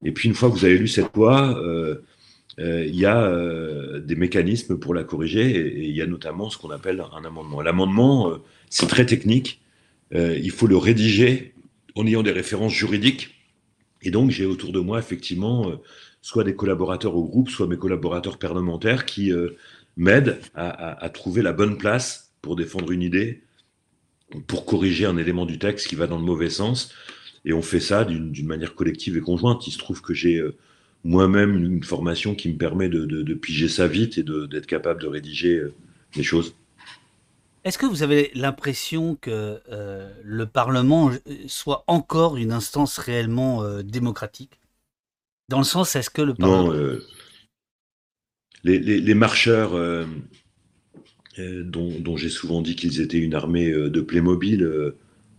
[0.03, 2.03] Et puis une fois que vous avez lu cette loi, euh,
[2.57, 6.69] il y a des mécanismes pour la corriger et, il y a notamment ce qu'on
[6.69, 7.61] appelle un amendement.
[7.61, 8.37] L'amendement,
[8.69, 9.63] c'est très technique.
[10.13, 11.53] Euh, il faut le rédiger
[11.95, 13.35] en ayant des références juridiques.
[14.01, 15.75] Et donc, j'ai autour de moi, effectivement, euh,
[16.21, 19.51] soit des collaborateurs au groupe, soit mes collaborateurs parlementaires qui euh,
[19.97, 23.43] m'aident à, trouver la bonne place pour défendre une idée,
[24.47, 26.93] pour corriger un élément du texte qui va dans le mauvais sens.
[27.45, 29.67] Et on fait ça d'une manière collective et conjointe.
[29.67, 30.41] Il se trouve que j'ai
[31.03, 35.07] moi-même une formation qui me permet de, de piger ça vite et d'être capable de
[35.07, 35.61] rédiger
[36.15, 36.55] les choses.
[37.63, 43.63] Est-ce que vous avez l'impression que euh, le Parlement euh, soit encore une instance réellement
[43.63, 44.59] euh, démocratique?
[45.47, 46.73] Dans le sens, est-ce que le Parlement...
[46.73, 46.99] Non,
[48.65, 49.73] les, marcheurs,
[51.37, 54.65] dont, j'ai souvent dit qu'ils étaient une armée de Playmobil,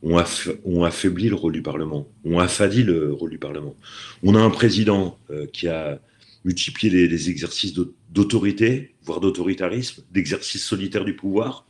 [0.05, 0.23] ont,
[0.65, 3.75] ont, affaibli le rôle du Parlement, ont affadi le rôle du Parlement.
[4.23, 5.19] On a un président
[5.53, 5.99] qui a
[6.45, 7.75] multiplié les exercices
[8.11, 11.67] d'autorité, voire d'autoritarisme, d'exercice solitaire du pouvoir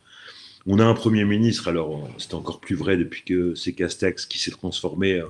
[0.66, 4.38] on a un Premier ministre, alors c'est encore plus vrai depuis que c'est Castex qui
[4.38, 5.22] s'est transformé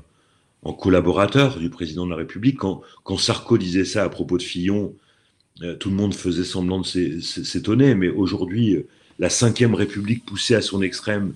[0.63, 2.59] en collaborateur du président de la République.
[2.59, 4.95] Quand, quand Sarko disait ça à propos de Fillon,
[5.63, 8.85] euh, tout le monde faisait semblant de s'étonner, mais aujourd'hui,
[9.19, 11.35] la Ve République poussée à son extrême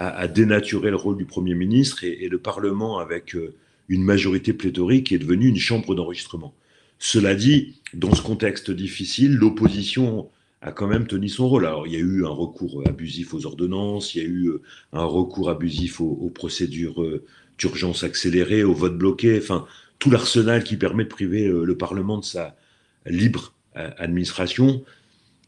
[0.00, 3.54] a, dénaturé le rôle du Premier ministre et, le Parlement, avec euh,
[3.88, 6.54] une majorité pléthorique, est devenu une chambre d'enregistrement.
[6.98, 10.30] Cela dit, dans ce contexte difficile, l'opposition
[10.62, 11.66] a quand même tenu son rôle.
[11.66, 14.62] Alors, il y a eu un recours abusif aux ordonnances, il y a eu euh,
[14.94, 17.26] un recours abusif aux, procédures euh,
[17.58, 19.38] d'urgence accélérée, au vote bloqué.
[19.38, 19.66] Enfin,
[19.98, 22.56] tout l'arsenal qui permet de priver le Parlement de sa
[23.04, 24.82] libre administration.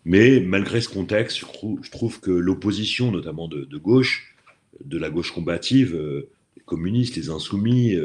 [0.04, 4.31] Mais malgré ce contexte, je trouve, que l'opposition, notamment de, gauche,
[4.84, 5.96] de la gauche combative,
[6.56, 7.96] les communistes, les insoumis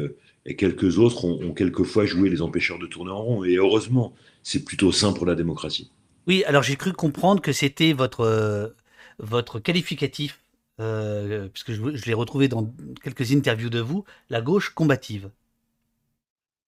[0.45, 3.43] et quelques autres ont, quelquefois joué les empêcheurs de tourner en rond.
[3.43, 5.91] Et heureusement, c'est plutôt sain pour la démocratie.
[6.27, 8.73] Oui, alors j'ai cru comprendre que c'était votre,
[9.19, 10.39] votre qualificatif
[10.79, 12.71] euh, puisque je, je l'ai retrouvé dans
[13.03, 15.29] quelques interviews de vous, la gauche combative.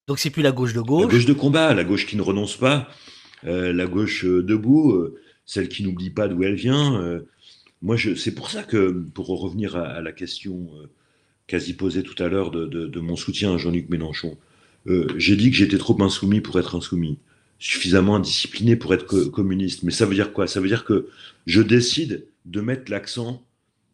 [0.08, 1.04] Donc c'est plus la gauche de gauche.
[1.04, 2.88] La gauche de combat, la gauche qui ne renonce pas,
[3.44, 5.08] euh, la gauche euh, debout,
[5.46, 7.20] celle qui n'oublie pas d'où elle vient.
[7.82, 10.68] Moi, c'est pour ça que, pour revenir à, la question
[11.46, 14.36] quasi posée tout à l'heure de, mon soutien à Jean-Luc Mélenchon,
[15.16, 17.18] j'ai dit que j'étais trop insoumis pour être insoumis,
[17.58, 19.82] suffisamment indiscipliné pour être communiste.
[19.82, 20.46] Mais ça veut dire quoi?
[20.46, 21.08] Ça veut dire que
[21.46, 23.42] je décide de mettre l'accent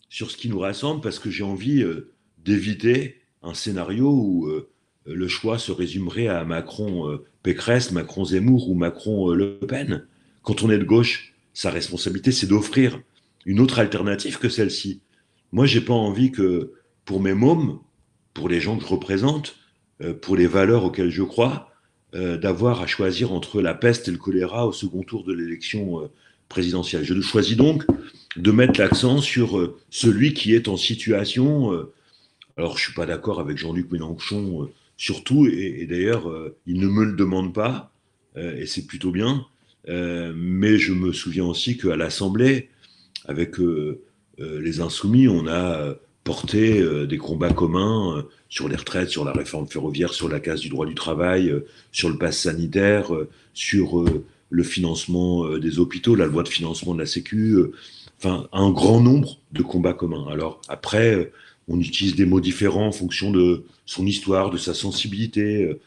[0.08, 2.12] sur ce qui nous rassemble parce que j'ai envie euh,
[2.44, 4.68] d'éviter un scénario où euh,
[5.04, 10.06] le choix se résumerait à Macron euh, Pécresse, Macron Zemmour ou Macron Le Pen.
[10.42, 13.00] Quand on est de gauche, sa responsabilité, c'est d'offrir
[13.46, 15.00] une autre alternative que celle-ci.
[15.52, 16.72] Moi, j'ai pas envie que
[17.06, 17.78] pour mes mômes,
[18.34, 19.56] pour les gens que je représente,
[20.20, 21.70] pour les valeurs auxquelles je crois,
[22.12, 26.10] d'avoir à choisir entre la peste et le choléra au second tour de l'élection
[26.48, 27.04] présidentielle.
[27.04, 27.84] Je choisis donc
[28.36, 31.72] de mettre l'accent sur euh, celui qui est en situation.
[31.72, 31.92] Euh,
[32.56, 36.32] alors, je suis pas d'accord avec Jean-Luc Mélenchon euh, surtout, et, et d'ailleurs,
[36.66, 37.92] il ne me le demande pas,
[38.34, 39.44] et c'est plutôt bien.
[39.86, 42.70] mais je me souviens aussi qu'à l'Assemblée,
[43.26, 43.56] avec
[44.38, 50.12] les Insoumis, on a porté des combats communs sur les retraites, sur la réforme ferroviaire,
[50.12, 51.54] sur la case du droit du travail,
[51.92, 53.10] sur le pass sanitaire,
[53.54, 54.04] sur
[54.50, 57.56] le financement des hôpitaux, la loi de financement de la Sécu,
[58.18, 60.26] enfin, un grand nombre de combats communs.
[60.30, 61.32] Alors après, euh,
[61.68, 65.80] on utilise des mots différents en fonction de son histoire, de sa sensibilité, euh,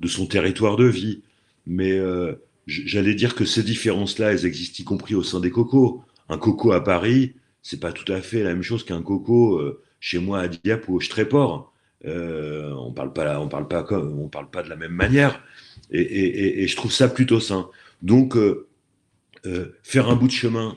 [0.00, 1.20] de son territoire de vie.
[1.66, 2.34] Mais euh,
[2.66, 6.02] j'allais dire que ces différences-là, elles existent y compris au sein des cocos.
[6.28, 9.60] Un coco à Paris, c'est pas tout à fait la même chose qu'un coco
[10.00, 11.72] chez moi à Dieppe ou au Stréport.
[12.04, 15.42] on parle pas, on parle pas, on parle pas de la même manière.
[15.90, 17.68] Et, je trouve ça plutôt sain.
[18.02, 18.36] Donc,
[19.82, 20.76] faire un bout de chemin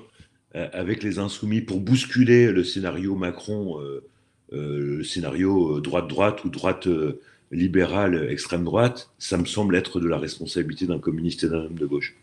[0.55, 4.03] euh, avec les insoumis pour bousculer le scénario Macron, euh,
[4.53, 6.87] euh, le scénario droite-droite ou droite
[7.51, 11.85] libérale extrême-droite, ça me semble être de la responsabilité d'un communiste et d'un homme de
[11.85, 12.15] gauche.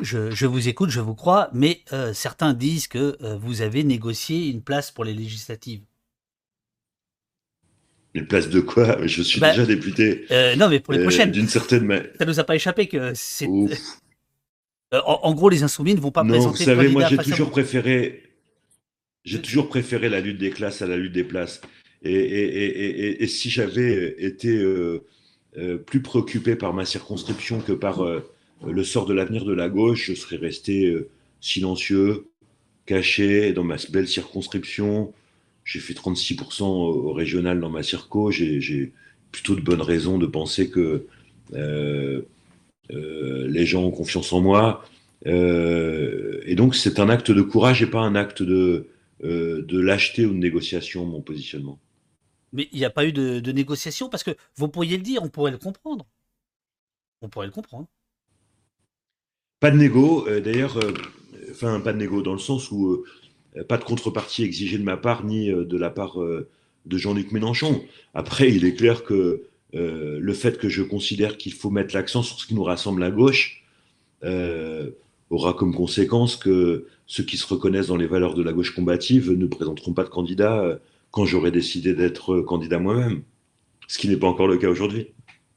[0.00, 4.90] Je, vous écoute, je vous crois, mais certains disent que vous avez négocié une place
[4.90, 5.82] pour les législatives.
[8.14, 9.06] Une place de quoi?
[9.06, 10.26] Je suis bah, déjà député.
[10.56, 11.30] non, mais pour les prochaines.
[11.30, 12.10] D'une certaine manière.
[12.18, 13.48] Ça nous a pas échappé que c'est.
[14.92, 16.58] Euh, en, gros, les insoumis ne vont pas non, présenter.
[16.58, 18.22] Vous savez, moi, j'ai toujours préféré,
[19.24, 21.60] j'ai toujours préféré la lutte des classes à la lutte des places.
[22.02, 25.04] Et, si j'avais été euh,
[25.56, 28.02] euh, plus préoccupé par ma circonscription que par
[28.66, 30.94] le sort de l'avenir de la gauche, je serais resté
[31.40, 32.28] silencieux,
[32.86, 35.12] caché dans ma belle circonscription.
[35.64, 38.30] J'ai fait 36% au régional dans ma circo.
[38.30, 38.92] J'ai
[39.30, 41.06] plutôt de bonnes raisons de penser que
[41.54, 42.22] euh,
[43.48, 44.84] les gens ont confiance en moi.
[45.26, 48.88] Euh, et donc, c'est un acte de courage et pas un acte de,
[49.24, 51.78] euh, de lâcheté ou de négociation, mon positionnement.
[52.52, 55.28] Mais il n'y a pas eu de, négociation parce que vous pourriez le dire, on
[55.28, 56.06] pourrait le comprendre.
[57.22, 57.88] On pourrait le comprendre.
[59.62, 60.78] Pas de négo, d'ailleurs,
[61.50, 63.04] enfin, pas de négo dans le sens où
[63.68, 67.82] pas de contrepartie exigée de ma part ni de la part de Jean-Luc Mélenchon.
[68.12, 69.44] Après, il est clair que
[69.74, 73.02] euh, le fait que je considère qu'il faut mettre l'accent sur ce qui nous rassemble
[73.02, 73.64] à gauche
[74.22, 74.90] euh,
[75.30, 79.30] aura comme conséquence que ceux qui se reconnaissent dans les valeurs de la gauche combative
[79.32, 80.76] ne présenteront pas de candidat euh,
[81.10, 83.22] quand j'aurai décidé d'être candidat moi-même,
[83.86, 85.08] ce qui n'est pas encore le cas aujourd'hui.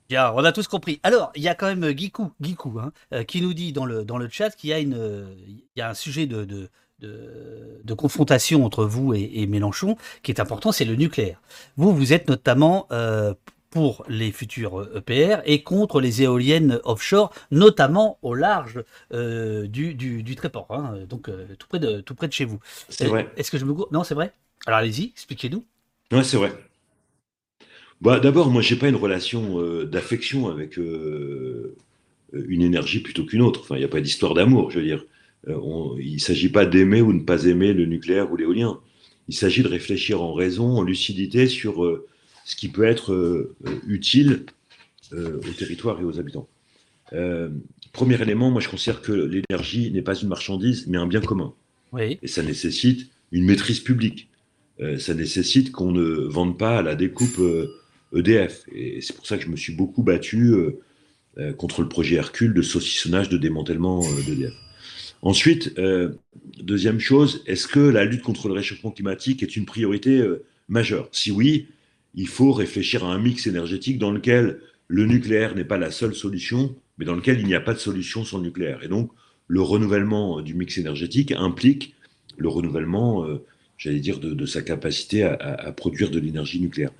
[0.10, 1.00] Bien, on a tous compris.
[1.04, 2.32] Alors, il y a quand même Guikou,
[2.80, 5.82] hein, qui nous dit dans le, dans le chat qu'il y, a une, il y
[5.82, 6.70] a un sujet de, de,
[7.84, 11.42] de, confrontation entre vous et, Mélenchon qui est important, c'est le nucléaire.
[11.76, 12.88] Vous, vous êtes notamment
[13.76, 18.82] pour les futurs EPR et contre les éoliennes offshore, notamment au large
[19.14, 22.58] euh, du, du, Tréport, hein, donc euh, tout, près de, tout près de chez vous.
[22.88, 23.30] C'est vrai.
[23.36, 24.32] Est-ce que je me Non, c'est vrai?
[24.66, 25.66] Alors allez-y, expliquez-nous.
[26.14, 26.54] Oui, c'est vrai.
[28.06, 33.62] Bah, D'abord, moi, j'ai pas une relation euh, d'affection avec une énergie plutôt qu'une autre.
[33.64, 35.04] Enfin, il n'y a pas d'histoire d'amour, je veux dire.
[35.48, 38.80] il ne s'agit pas d'aimer ou de ne pas aimer le nucléaire ou l'éolien.
[39.28, 41.84] Il s'agit de réfléchir en raison, en lucidité sur
[42.46, 43.56] ce qui peut être euh,
[43.88, 44.46] utile
[45.12, 46.48] euh, au territoire et aux habitants.
[47.12, 47.50] Euh,
[47.92, 51.54] premier élément, moi je considère que l'énergie n'est pas une marchandise, mais un bien commun.
[51.92, 52.20] Oui.
[52.22, 54.30] Et ça nécessite une maîtrise publique.
[55.00, 57.40] ça nécessite qu'on ne vende pas à la découpe
[58.16, 58.64] EDF.
[58.74, 60.54] Et c'est pour ça que je me suis beaucoup battu
[61.58, 64.54] contre le projet Hercule de saucissonnage, de démantèlement d'EDF.
[65.22, 65.76] Ensuite,
[66.62, 70.24] deuxième chose, est-ce que la lutte contre le réchauffement climatique est une priorité
[70.70, 71.10] majeure?
[71.12, 71.68] Si oui,
[72.14, 76.16] il faut réfléchir à un mix énergétique dans lequel le nucléaire n'est pas la seule
[76.16, 78.84] solution, mais dans lequel il n'y a pas de solution sans le nucléaire.
[78.84, 79.12] Et donc,
[79.48, 81.94] le renouvellement du mix énergétique implique
[82.38, 83.44] le renouvellement, euh,
[83.78, 86.92] j'allais dire, de, sa capacité à, produire de l'énergie nucléaire.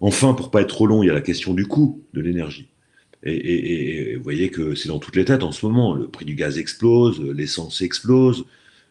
[0.00, 2.68] Enfin, pour pas être trop long, il y a la question du coût de l'énergie.
[3.22, 5.94] Et, vous voyez que c'est dans toutes les têtes en ce moment.
[5.94, 8.44] Le prix du gaz explose, l'essence explose.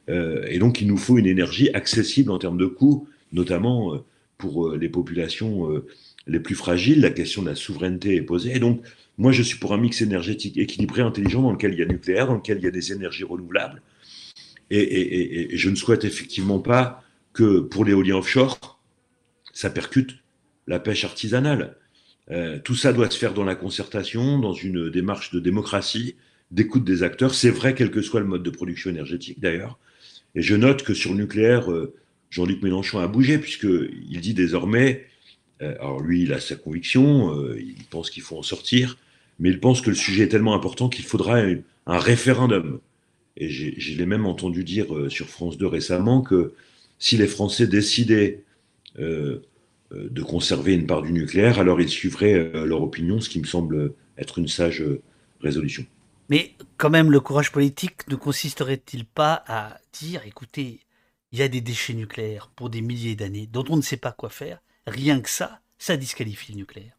[0.10, 4.00] Euh, et donc, il nous faut une énergie accessible en termes de coût, notamment euh,
[4.38, 5.82] pour les populations
[6.28, 7.00] les plus fragiles.
[7.00, 8.54] La question de la souveraineté est posée.
[8.56, 8.82] Et donc,
[9.18, 12.28] moi, je suis pour un mix énergétique équilibré, intelligent, dans lequel il y a nucléaire,
[12.28, 13.82] dans lequel il y a des énergies renouvelables.
[14.72, 18.80] Et, je ne souhaite effectivement pas que pour l'éolien offshore,
[19.54, 20.18] ça percute
[20.68, 21.76] la pêche artisanale.
[22.32, 26.16] Euh, tout ça doit se faire dans la concertation, dans une démarche de démocratie,
[26.52, 27.36] d'écoute des acteurs.
[27.36, 29.78] C'est vrai, quel que soit le mode de production énergétique d'ailleurs.
[30.34, 31.94] Et je note que sur le nucléaire, euh,
[32.30, 35.06] Jean-Luc Mélenchon a bougé, puisqu'il dit désormais,
[35.62, 38.98] euh, alors lui, il a sa conviction, il pense qu'il faut en sortir,
[39.40, 41.42] mais il pense que le sujet est tellement important qu'il faudra
[41.86, 42.80] un référendum.
[43.38, 46.54] Et je l'ai même entendu dire sur France 2 récemment que
[47.00, 48.44] si les Français décidaient
[49.96, 53.94] de conserver une part du nucléaire, alors ils suivraient leur opinion, ce qui me semble
[54.18, 54.84] être une sage
[55.42, 55.86] résolution.
[56.30, 60.80] Mais quand même, le courage politique ne consisterait-il pas à dire, écoutez,
[61.32, 64.12] il y a des déchets nucléaires pour des milliers d'années dont on ne sait pas
[64.12, 66.94] quoi faire, rien que ça, ça disqualifie le nucléaire?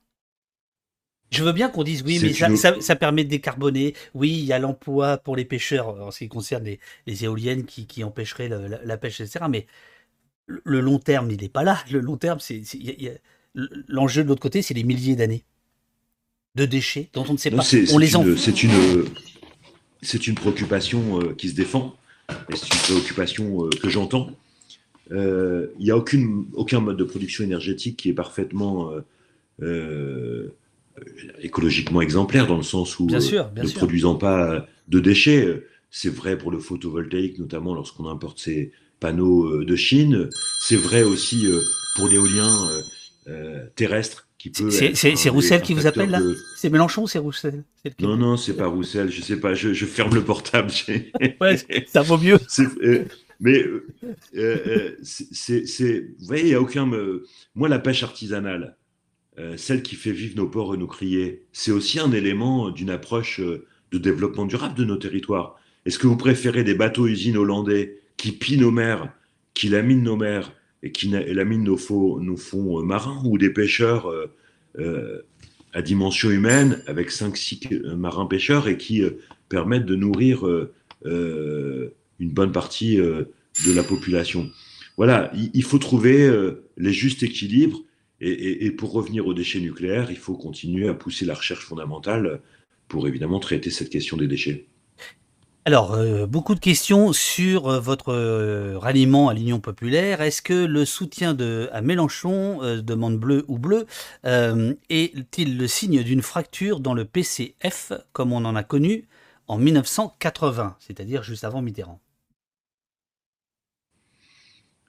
[1.30, 3.94] Je veux bien qu'on dise oui, mais ça, permet de décarboner.
[4.14, 6.64] Oui, il y a l'emploi pour les pêcheurs en ce qui concerne
[7.06, 9.46] les, éoliennes qui, empêcheraient la, pêche, etc.
[9.50, 9.66] Mais
[10.46, 11.78] le long terme, il n'est pas là.
[11.90, 12.62] Le long terme, c'est
[13.88, 15.44] l'enjeu de l'autre côté, c'est les milliers d'années
[16.54, 17.62] de déchets dont on ne sait pas.
[17.92, 19.04] on les C'est une,
[20.00, 21.96] c'est une préoccupation euh, qui se défend
[22.54, 24.30] c'est une préoccupation euh, que j'entends.
[25.12, 28.92] Euh, il n'y a aucune, aucun mode de production énergétique qui est parfaitement
[31.40, 36.50] écologiquement exemplaire dans le sens où, euh, ne produisant pas de déchets, c'est vrai pour
[36.50, 40.28] le photovoltaïque, notamment lorsqu'on importe ces panneaux euh, de Chine.
[40.62, 41.60] C'est vrai aussi euh,
[41.96, 42.50] pour l'éolien
[43.74, 44.70] terrestre qui peut.
[44.70, 46.20] C'est Roussel qui vous appelle là
[46.56, 47.64] C'est Mélenchon ou c'est Roussel
[48.00, 49.10] Non, non, c'est pas Roussel.
[49.10, 49.54] Je sais pas.
[49.54, 50.70] Je, ferme le portable.
[51.40, 51.56] ouais,
[51.86, 52.38] ça vaut mieux.
[53.40, 53.64] mais
[55.02, 56.86] c'est, vous voyez, il n'y a aucun.
[57.54, 58.76] Moi, la pêche artisanale
[59.38, 62.88] euh, celle qui fait vivre nos ports et nos criers, c'est aussi un élément d'une
[62.88, 65.60] approche euh, de développement durable de nos territoires.
[65.84, 69.12] Est-ce que vous préférez des bateaux-usines hollandais qui pillent nos mers,
[69.54, 70.52] qui laminent nos mers
[70.82, 72.20] et qui laminent nos, fonds
[72.78, 74.12] euh, marins, ou des pêcheurs
[75.72, 79.02] à dimension humaine avec 5-6 marins pêcheurs et qui
[79.48, 80.44] permettent de nourrir
[81.04, 84.50] une bonne partie de la population
[84.98, 86.30] Voilà, il faut trouver
[86.76, 87.80] les justes équilibres
[88.20, 92.40] et, pour revenir aux déchets nucléaires, il faut continuer à pousser la recherche fondamentale
[92.88, 94.66] pour évidemment traiter cette question des déchets.
[95.66, 100.20] Alors, euh, beaucoup de questions sur euh, votre euh, ralliement à l'Union populaire.
[100.20, 101.36] Est-ce que le soutien
[101.72, 103.86] à Mélenchon, demande bleu ou bleu,
[104.22, 109.08] est-il le signe d'une fracture dans le PCF, comme on en a connu
[109.48, 112.00] en 1980, c'est-à-dire juste avant Mitterrand?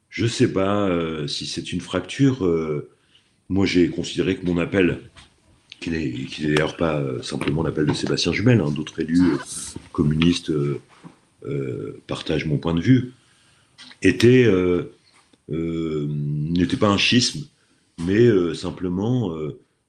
[0.10, 0.88] Je ne sais pas
[1.28, 2.48] si c'est une fracture.
[3.50, 5.00] Moi, j'ai considéré que mon appel,
[5.80, 9.38] qui n'est d'ailleurs pas euh, simplement l'appel de Sébastien Jumel, hein, d'autres élus euh,
[9.92, 10.82] communistes euh,
[12.08, 13.13] partagent mon point de vue,
[14.02, 14.48] était
[15.50, 17.48] n'était pas un schisme,
[18.04, 19.34] mais simplement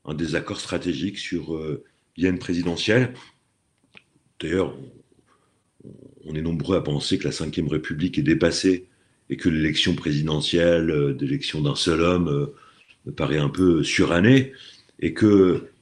[0.05, 1.59] un désaccord stratégique sur
[2.17, 3.15] l'IN présidentielle.
[4.39, 4.77] D'ailleurs,
[6.27, 8.87] on est nombreux à penser que la Ve République est dépassée
[9.31, 12.51] et que l'élection présidentielle, d'élection d'un seul homme,
[13.07, 14.53] me paraît un peu suranné
[15.01, 15.13] et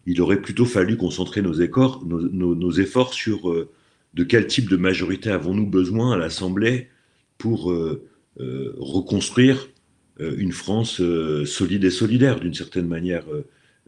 [0.07, 3.69] qu'il aurait plutôt fallu concentrer nos, efforts sur euh,
[4.15, 6.89] de quel type de majorité avons-nous besoin à l'Assemblée
[7.39, 8.07] pour euh,
[8.41, 9.69] euh, reconstruire
[10.19, 11.03] une France
[11.45, 13.27] solide et solidaire d'une certaine manière.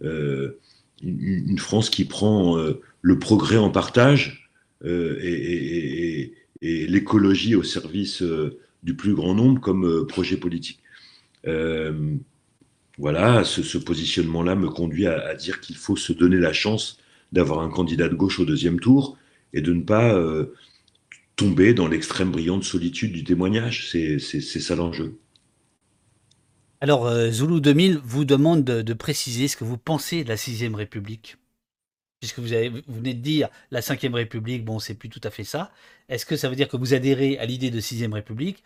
[0.02, 2.62] Une, France qui prend
[3.00, 4.50] le progrès en partage
[4.84, 8.22] et l'écologie au service
[8.82, 10.80] du plus grand nombre comme projet politique
[12.98, 16.98] voilà, ce, positionnement-là me conduit à, dire qu'il faut se donner la chance
[17.32, 19.16] d'avoir un candidat de gauche au deuxième tour
[19.52, 20.54] et de ne pas euh,
[21.36, 23.88] tomber dans l'extrême brillante solitude du témoignage.
[23.90, 25.18] C'est ça l'enjeu.
[26.80, 30.74] Alors, euh, Zulu 2000 vous demande de, préciser ce que vous pensez de la Sixième
[30.74, 31.36] République.
[32.20, 35.72] Puisque vous, venez de dire la Cinquième République, bon, c'est plus tout à fait ça.
[36.08, 38.64] Est-ce que ça veut dire que vous adhérez à l'idée de Sixième République,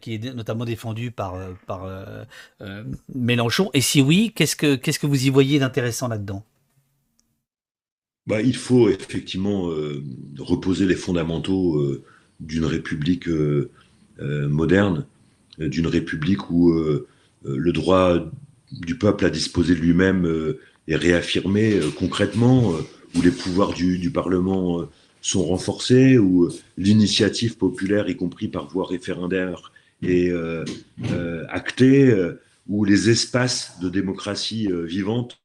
[0.00, 1.86] qui est notamment défendue par, euh, par
[3.14, 3.70] Mélenchon.
[3.74, 6.44] Et si oui, qu'est-ce que, vous y voyez d'intéressant là-dedans?
[8.26, 9.70] Bah, Il faut effectivement
[10.38, 12.00] reposer les fondamentaux
[12.40, 13.28] d'une République
[14.18, 15.06] moderne,
[15.58, 16.72] d'une République où
[17.46, 18.18] euh, le droit
[18.72, 22.74] du peuple à disposer de lui-même euh, est réaffirmé euh, concrètement,
[23.14, 24.88] où les pouvoirs du, Parlement
[25.22, 29.72] sont renforcés, où l'initiative populaire, y compris par voie référendaire,
[30.10, 30.32] est
[31.48, 32.14] actée,
[32.66, 35.38] où les espaces de démocratie vivante,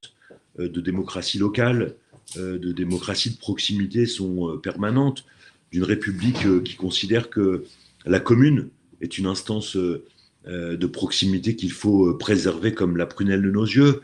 [0.58, 1.96] de démocratie locale,
[2.36, 5.26] de démocratie de proximité sont permanentes,
[5.72, 7.64] d'une république qui considère que
[8.06, 8.70] la commune
[9.02, 9.78] est une instance
[10.48, 14.02] euh, de proximité qu'il faut euh, préserver comme la prunelle de nos yeux,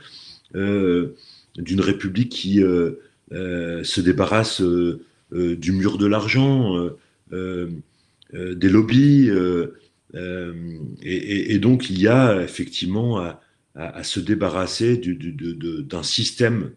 [0.54, 1.16] euh,
[1.58, 4.62] d'une République qui se débarrasse
[5.32, 6.90] du mur de l'argent,
[7.32, 9.30] des lobbies,
[10.16, 13.22] et, donc il y a effectivement
[13.76, 16.72] à, se débarrasser d'un système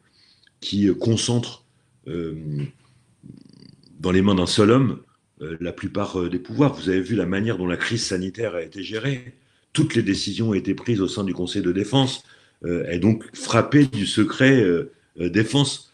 [0.60, 1.64] qui concentre
[2.06, 5.00] dans les mains d'un seul homme
[5.40, 6.74] la plupart des pouvoirs.
[6.74, 9.34] Vous avez vu la manière dont la crise sanitaire a été gérée
[9.78, 12.24] toutes les décisions ont été prises au sein du Conseil de défense,
[12.64, 15.92] euh, et donc frappé du secret euh, euh, défense.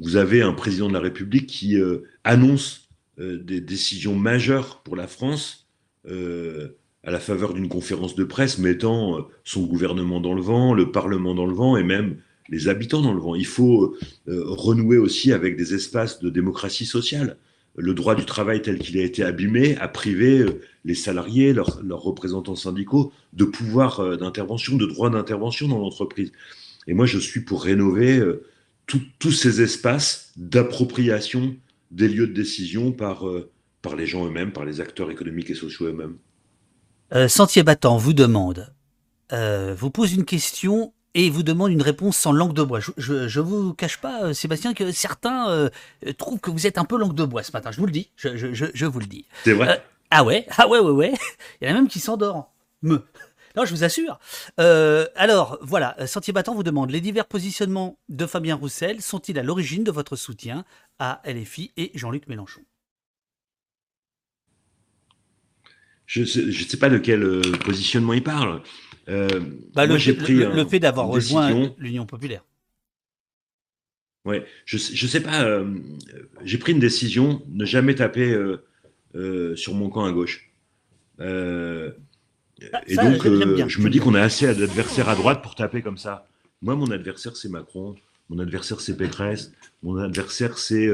[0.00, 1.78] vous avez un président de la République qui
[2.24, 2.88] annonce
[3.18, 5.59] des décisions majeures pour la France
[6.06, 11.34] à la faveur d'une conférence de presse mettant son gouvernement dans le vent, le Parlement
[11.34, 12.16] dans le vent et même
[12.48, 13.34] les habitants dans le vent.
[13.34, 13.96] Il faut
[14.26, 17.36] renouer aussi avec des espaces de démocratie sociale
[17.76, 21.80] le droit du travail tel qu'il a été abîmé a privé euh, les salariés, leurs,
[21.88, 26.32] représentants syndicaux, de pouvoir euh, d'intervention, de droit d'intervention dans l'entreprise.
[26.86, 28.44] Et moi, je suis pour rénover euh,
[28.86, 31.56] tous ces espaces d'appropriation
[31.92, 33.24] des lieux de décision par,
[33.82, 36.18] par les gens eux-mêmes, par les acteurs économiques et sociaux eux-mêmes.
[37.28, 38.72] Sentier battant vous demande,
[39.32, 42.80] vous pose une question et vous demande une réponse sans langue de bois.
[42.96, 45.68] Je ne vous cache pas, euh, Sébastien, que certains euh,
[46.18, 47.70] trouvent que vous êtes un peu langue de bois ce matin.
[47.70, 49.26] Je vous le dis, je, je, je vous le dis.
[49.44, 49.68] C'est vrai.
[49.68, 51.12] Euh, ah ouais, ah ouais, ouais, ouais.
[51.60, 52.46] Il y en a même qui s'endorment.
[52.82, 53.04] Me.
[53.56, 54.20] Non, je vous assure.
[54.58, 59.82] alors, voilà, Sentier Battant vous demande les divers positionnements de Fabien Roussel sont-ils à l'origine
[59.82, 60.64] de votre soutien
[61.00, 62.60] à LFI et Jean-Luc Mélenchon?
[66.10, 68.62] Je ne sais, sais, pas de quel positionnement il parle.
[69.08, 69.28] Euh,
[69.74, 72.44] bah, le, pris le, fait d'avoir rejoint l'Union populaire.
[74.24, 75.44] Ouais, je, je sais pas.
[75.44, 75.72] Euh,
[76.44, 78.36] j'ai pris une décision ne jamais taper
[79.14, 80.50] euh, sur mon camp à gauche.
[81.20, 81.92] Ah,
[82.88, 86.26] et donc, je me dis qu'on a assez d'adversaires à droite pour taper comme ça.
[86.60, 87.94] Moi, mon adversaire, c'est Macron.
[88.30, 89.52] Mon adversaire, c'est Pécresse.
[89.84, 90.88] Mon adversaire, c'est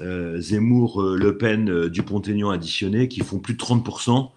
[0.00, 4.30] Zemmour, Le Pen, Dupont-Aignan additionné, qui font plus de 30%.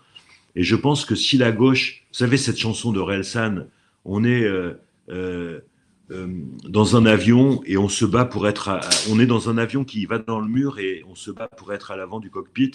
[0.60, 3.68] Et je pense que si la gauche, vous savez cette chanson de Relsan,
[4.04, 4.74] on est euh,
[5.10, 5.62] euh,
[6.12, 6.28] euh,
[6.68, 8.78] dans un avion et on se bat pour être,
[9.10, 11.72] on est dans un avion qui va dans le mur et on se bat pour
[11.72, 12.74] être à l'avant du cockpit,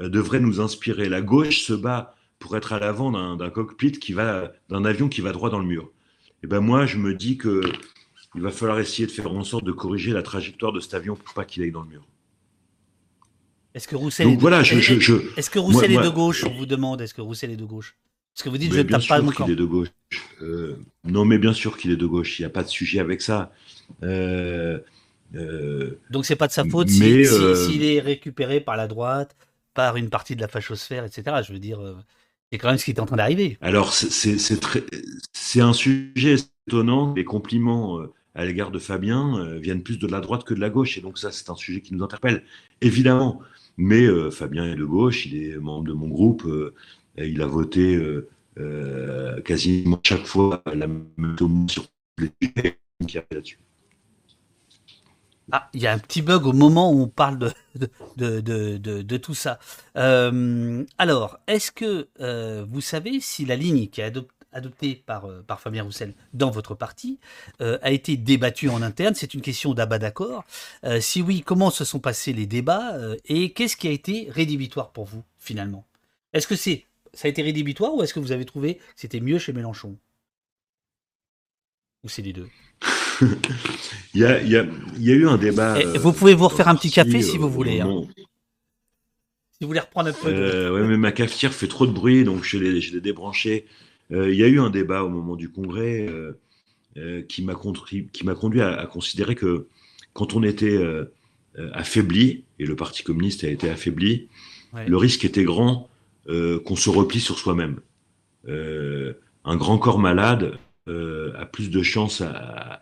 [0.00, 1.10] devrait nous inspirer.
[1.10, 5.20] La gauche se bat pour être à l'avant d'un cockpit qui va, d'un avion qui
[5.20, 5.90] va droit dans le mur.
[6.42, 7.60] Et ben moi, je me dis que
[8.36, 11.14] il va falloir essayer de faire en sorte de corriger la trajectoire de cet avion
[11.14, 12.06] pour pas qu'il aille dans le mur.
[13.78, 15.38] Est-ce que Roussel, est, de...
[15.38, 17.96] est, que Roussel est de gauche On vous demande, est-ce que Roussel est de gauche?
[18.34, 19.46] Parce que vous dites, je ne tape pas mon camp.
[19.46, 19.88] est de gauche.
[20.42, 22.40] Euh, non, mais bien sûr qu'il est de gauche.
[22.40, 23.52] Il n'y a pas de sujet avec ça.
[24.02, 24.80] Euh,
[25.36, 29.36] euh, Donc c'est pas de sa faute s'il est récupéré par la droite,
[29.74, 31.36] par une partie de la fachosphère, etc.
[31.46, 31.78] Je veux dire,
[32.50, 33.58] c'est quand même ce qui est en train d'arriver.
[33.60, 36.34] Alors c'est un sujet
[36.66, 37.14] étonnant.
[37.14, 38.00] Les compliments
[38.34, 40.98] à l'égard de Fabien viennent plus de la droite que de la gauche.
[40.98, 42.42] Et donc ça, c'est un sujet qui nous interpelle.
[42.80, 43.40] Évidemment,
[43.78, 46.74] mais euh, Fabien est de gauche, il est membre de mon groupe, euh,
[47.16, 47.96] il a voté
[48.58, 51.86] euh, quasiment chaque fois la même sur
[52.18, 52.30] les
[53.30, 53.58] là-dessus.
[55.50, 57.38] Ah, il y a un petit bug au moment où on parle
[58.16, 59.58] de, tout ça.
[59.94, 62.08] alors, est-ce que
[62.64, 64.04] vous savez si la ligne qui est
[64.52, 67.18] adoptée adopté par, euh, par Fabien Roussel dans votre parti
[67.60, 70.44] euh, a été débattu en interne C'est une question d'abat d'accord.
[70.84, 72.96] Euh, si oui, comment se sont passés les débats
[73.26, 75.86] et qu'est-ce qui a été rédhibitoire pour vous finalement?
[76.32, 76.84] Est-ce que c'est
[77.14, 79.96] ça a été rédhibitoire ou est-ce que vous avez trouvé que c'était mieux chez Mélenchon?
[82.04, 82.48] Ou c'est les deux?
[84.14, 84.64] Il, y a, il, y a,
[84.96, 85.76] il, y a, eu un débat.
[85.80, 87.80] Eh, vous pouvez vous refaire un petit café si vous voulez.
[87.80, 88.02] Hein.
[88.16, 88.24] Si
[89.62, 90.32] vous voulez reprendre un peu.
[90.32, 90.70] De...
[90.70, 93.66] ouais, mais ma cafetière fait trop de bruit, donc je l'ai débranché.
[94.10, 96.08] Il y a eu un débat au moment du congrès
[97.28, 99.66] qui m'a conduit à, considérer que
[100.12, 100.78] quand on était
[101.72, 104.28] affaibli, et le Parti communiste a été affaibli,
[104.74, 105.88] le risque était grand
[106.26, 107.80] qu'on se replie sur soi-même.
[108.46, 112.80] un grand corps malade a plus de chances à,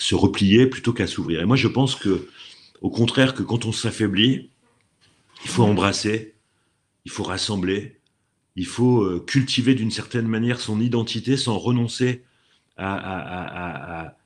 [0.00, 1.40] se replier plutôt qu'à s'ouvrir.
[1.40, 2.26] Et moi, je pense que,
[2.80, 4.50] au contraire, que quand on s'affaiblit,
[5.44, 6.34] il faut embrasser,
[7.04, 7.99] il faut rassembler,
[8.56, 12.24] il faut euh, cultiver d'une certaine manière son identité sans renoncer
[12.76, 14.16] à,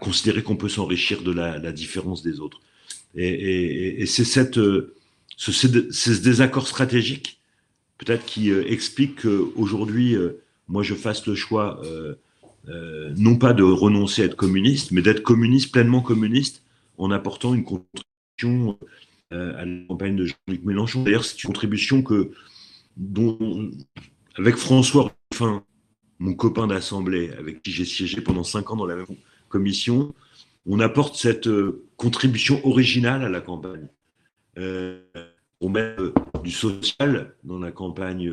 [0.00, 2.60] considérer qu'on peut s'enrichir de la, différence des autres.
[3.14, 4.94] Et, c'est euh,
[5.36, 7.40] ce, ce, désaccord stratégique,
[7.98, 10.16] peut-être, qui euh, explique qu'aujourd'hui,
[10.68, 11.82] moi, je fasse le choix,
[13.16, 16.62] non pas de renoncer à être communiste, mais d'être communiste, pleinement communiste,
[16.96, 18.78] en apportant une contribution
[19.30, 21.02] à la campagne de Jean-Luc Mélenchon.
[21.02, 22.32] D'ailleurs, c'est une contribution que,
[24.36, 25.64] avec François Ruffin,
[26.18, 29.06] mon copain d'assemblée, avec qui j'ai siégé pendant cinq ans dans la même
[29.48, 30.14] commission,
[30.66, 33.88] on apporte cette euh, contribution originale à la campagne.
[34.58, 35.00] Euh,
[35.60, 35.96] on met
[36.44, 38.30] du social dans la campagne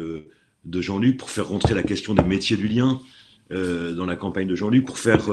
[0.66, 3.02] de Jean-Luc pour faire rentrer la question des métiers du lien
[3.50, 5.26] dans la campagne de Jean-Luc, pour faire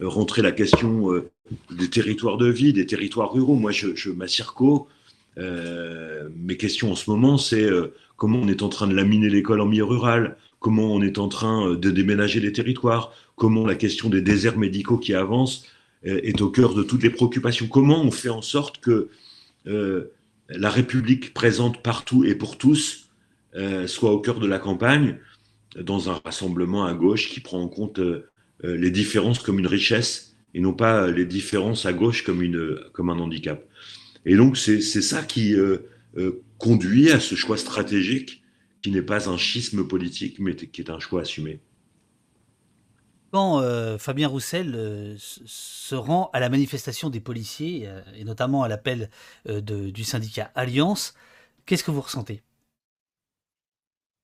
[0.00, 1.22] rentrer la question
[1.70, 3.56] des territoires de vie, des territoires ruraux.
[3.56, 4.10] Moi, je, je
[5.38, 9.30] euh, mes questions en ce moment, c'est euh, comment on est en train de laminer
[9.30, 13.66] l'école en milieu rural, comment on est en train euh, de déménager les territoires, comment
[13.66, 15.64] la question des déserts médicaux qui avancent
[16.02, 17.66] est au cœur de toutes les préoccupations?
[17.66, 19.10] Comment on fait en sorte que
[19.66, 23.10] la République présente partout et pour tous
[23.86, 25.18] soit au cœur de la campagne,
[25.78, 28.00] dans un rassemblement à gauche qui prend en compte
[28.64, 33.10] les différences comme une richesse et non pas les différences à gauche comme, une, comme
[33.10, 33.62] un handicap?
[34.24, 35.78] Et donc, c'est ça qui euh,
[36.16, 38.42] euh, conduit à ce choix stratégique
[38.82, 41.60] qui n'est pas un schisme politique, mais qui est un choix assumé.
[43.32, 49.10] Quand euh, Fabien Roussel se rend à la manifestation des policiers, et notamment à l'appel
[49.46, 51.14] du syndicat Alliance,
[51.66, 52.42] qu'est-ce que vous ressentez?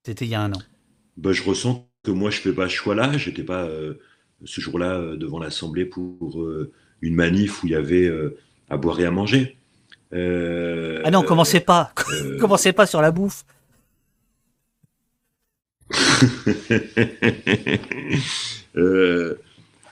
[0.04, 0.62] C'était il y a un an.
[1.16, 3.16] Ben, je ressens que moi, je ne fais pas ce choix-là.
[3.16, 3.68] Je n'étais pas
[4.44, 6.44] ce jour-là devant l'Assemblée pour
[7.00, 8.10] une manif où il y avait
[8.68, 9.56] à boire et à manger.
[10.12, 11.92] Euh, ah non, commencez pas.
[12.12, 13.44] Euh, commencez pas sur la bouffe.
[18.76, 19.36] Euh,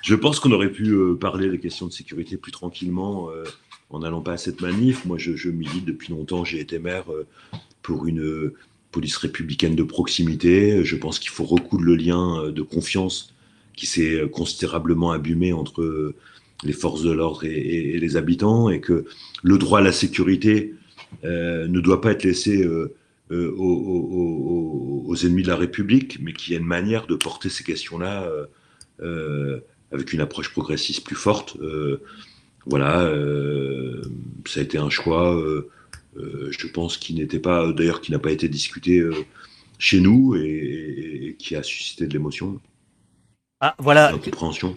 [0.02, 3.30] je pense qu'on aurait pu parler des questions de sécurité plus tranquillement
[3.88, 5.06] en n'allant pas à cette manif.
[5.06, 6.44] Moi, je, je milite depuis longtemps.
[6.44, 7.06] J'ai été maire
[7.80, 8.52] pour une
[8.90, 10.84] police républicaine de proximité.
[10.84, 13.32] Je pense qu'il faut recoudre le lien de confiance
[13.74, 16.14] qui s'est considérablement abîmé entre
[16.64, 19.04] les forces de l'ordre et, les habitants, et que
[19.42, 20.74] le droit à la sécurité
[21.24, 22.94] euh, ne doit pas être laissé euh,
[23.30, 27.62] euh, aux, ennemis de la République, mais qu'il y a une manière de porter ces
[27.62, 28.28] questions-là
[29.92, 31.56] avec une approche progressiste plus forte.
[32.66, 33.08] voilà,
[34.46, 35.40] ça a été un choix,
[36.16, 39.02] je pense, qui n'était pas, d'ailleurs, qui n'a pas été discuté
[39.78, 42.60] chez nous et, qui a suscité de l'émotion.
[43.60, 44.12] Ah, voilà.
[44.12, 44.76] De compréhension.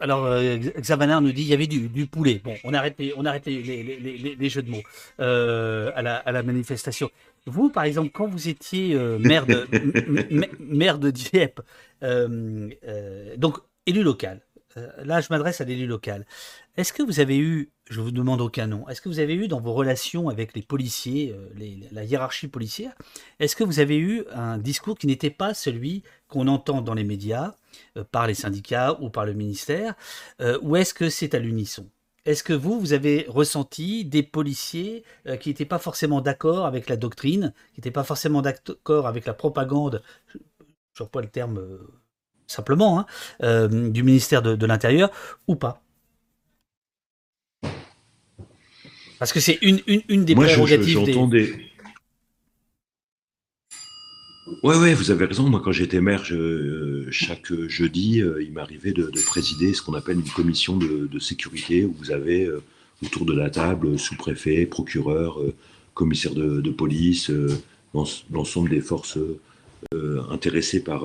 [0.00, 2.40] Alors, euh, Xavanar nous dit il y avait du, poulet.
[2.42, 4.82] Bon, on arrête les, on les, jeux de mots
[5.20, 7.10] euh, à, la, manifestation.
[7.46, 11.60] Vous, par exemple, quand vous étiez euh, maire de Dieppe,
[13.36, 14.40] donc élu local.
[15.04, 16.24] là, je m'adresse à l'élu local.
[16.78, 19.48] Est-ce que vous avez eu, je vous demande aucun nom, est-ce que vous avez eu
[19.48, 21.34] dans vos relations avec les policiers,
[21.92, 22.92] la hiérarchie policière,
[23.38, 27.04] est-ce que vous avez eu un discours qui n'était pas celui qu'on entend dans les
[27.04, 27.59] médias euh,
[28.10, 29.94] par les syndicats ou par le ministère,
[30.40, 31.88] euh, ou est-ce que c'est à l'unisson?
[32.26, 36.88] Est-ce que vous, vous avez ressenti des policiers euh, qui n'étaient pas forcément d'accord avec
[36.88, 40.02] la doctrine, qui n'étaient pas forcément d'accord avec la propagande,
[40.94, 41.62] je reprends le terme
[42.46, 43.06] simplement,
[43.40, 45.10] hein, du ministère de, l'Intérieur,
[45.46, 45.82] ou pas?
[49.20, 51.69] Parce que c'est une, une, des prérogatives des...
[54.62, 55.48] ouais, vous avez raison.
[55.48, 60.16] Moi, quand j'étais maire, je, chaque jeudi, euh, il m'arrivait de, présider ce qu'on appelle
[60.16, 62.62] une commission de, sécurité où vous avez euh,
[63.04, 65.54] autour de la table sous-préfet, procureur, euh,
[65.94, 67.30] commissaire de, police,
[68.30, 69.18] l'ensemble des forces
[70.30, 71.04] intéressées par.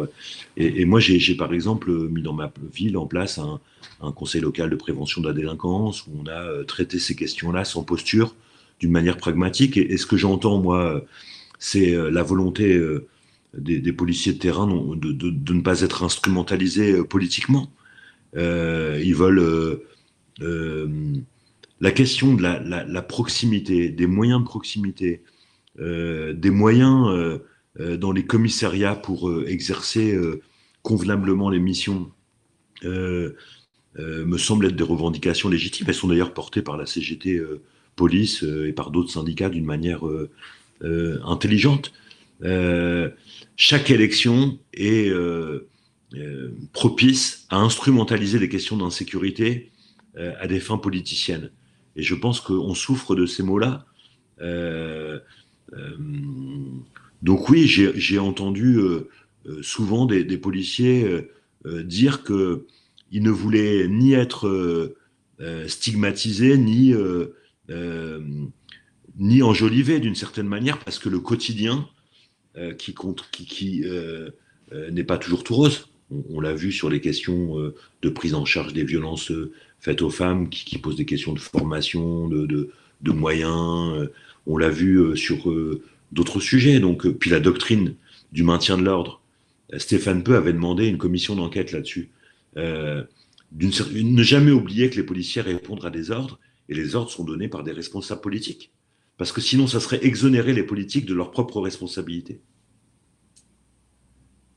[0.57, 3.59] Et, moi, j'ai par exemple mis dans ma ville en place un,
[4.01, 7.83] un, conseil local de prévention de la délinquance où on a traité ces questions-là sans
[7.83, 8.35] posture,
[8.79, 9.75] d'une manière pragmatique.
[9.75, 11.03] Et, et ce que j'entends, moi,
[11.59, 12.79] c'est la volonté
[13.57, 17.71] des, policiers de terrain de, de, ne pas être instrumentalisés euh, politiquement.
[18.35, 19.79] Euh, ils veulent
[20.41, 21.23] euh,
[21.79, 25.23] la question de la, proximité, des moyens de proximité,
[25.77, 27.39] des moyens
[27.77, 30.17] dans les commissariats pour exercer
[30.83, 32.11] convenablement les missions
[32.83, 35.87] me semblent être des revendications légitimes.
[35.89, 37.41] Elles sont d'ailleurs portées par la CGT
[37.97, 40.03] Police et par d'autres syndicats d'une manière
[40.81, 41.91] intelligente.
[43.55, 45.11] Chaque élection est
[46.73, 49.71] propice à instrumentaliser les questions d'insécurité
[50.17, 51.51] à des fins politiciennes.
[51.95, 53.85] Et je pense qu'on souffre de ces mots-là.
[54.41, 55.19] Euh,
[55.73, 55.97] euh,
[57.21, 59.09] donc oui, j'ai entendu euh,
[59.61, 61.27] souvent des, policiers
[61.65, 64.95] dire qu'ils ne voulaient ni être
[65.67, 66.93] stigmatisés, ni,
[69.17, 71.87] ni enjolivés d'une certaine manière, parce que le quotidien
[72.77, 73.83] qui, compte, qui, qui
[74.91, 75.89] n'est pas toujours tout rose.
[76.29, 79.31] On, l'a vu sur les questions de prise en charge des violences
[79.79, 82.69] faites aux femmes, qui, posent des questions de formation, de,
[83.01, 84.09] de, moyens.
[84.45, 85.53] On l'a vu sur
[86.11, 86.79] d'autres sujets.
[86.79, 87.95] Donc, puis la doctrine
[88.31, 89.21] du maintien de l'ordre.
[89.77, 92.09] Stéphane Peu avait demandé une commission d'enquête là-dessus.
[92.57, 93.03] Euh,
[93.53, 96.39] ne jamais oublier que les policiers répondent à des ordres
[96.69, 98.71] et les ordres sont donnés par des responsables politiques.
[99.17, 102.41] Parce que sinon, ça serait exonérer les politiques de leurs propres responsabilités.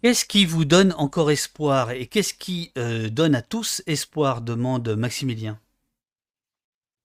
[0.02, 4.88] Qu'est-ce qui vous donne encore espoir et qu'est-ce qui euh, donne à tous espoir demande
[4.96, 5.58] Maximilien?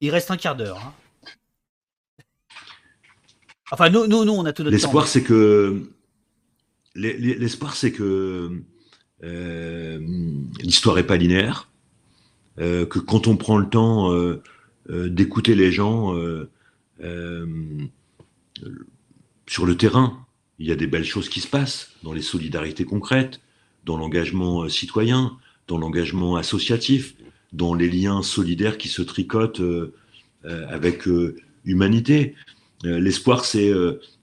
[0.02, 0.78] Il reste un quart d'heure.
[0.78, 0.94] Hein.
[3.72, 5.90] Enfin, nous, nous, nous, on a tout notre L'espoir, c'est que.
[6.96, 8.62] L'espoir, c'est que
[9.24, 10.00] euh,
[10.60, 11.72] l'histoire n'est pas linéaire.
[12.60, 14.12] Euh, que quand on prend le temps
[14.88, 16.14] d'écouter les gens
[19.48, 20.26] sur le terrain,
[20.60, 23.42] il y a des belles choses qui se passent dans les solidarités concrètes,
[23.86, 25.38] dans l'engagement euh, citoyen,
[25.68, 27.16] dans l'engagement associatif,
[27.52, 29.94] dans les liens solidaires qui se tricotent euh,
[30.46, 31.08] euh, avec
[31.66, 32.36] humanité.
[32.84, 33.72] L'espoir, c'est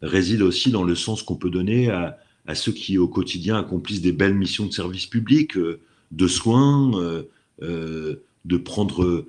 [0.03, 2.19] réside aussi dans le sens qu'on peut donner à,
[2.55, 7.25] ceux qui au quotidien accomplissent des belles missions de service public, de soins,
[7.63, 9.25] de prendre,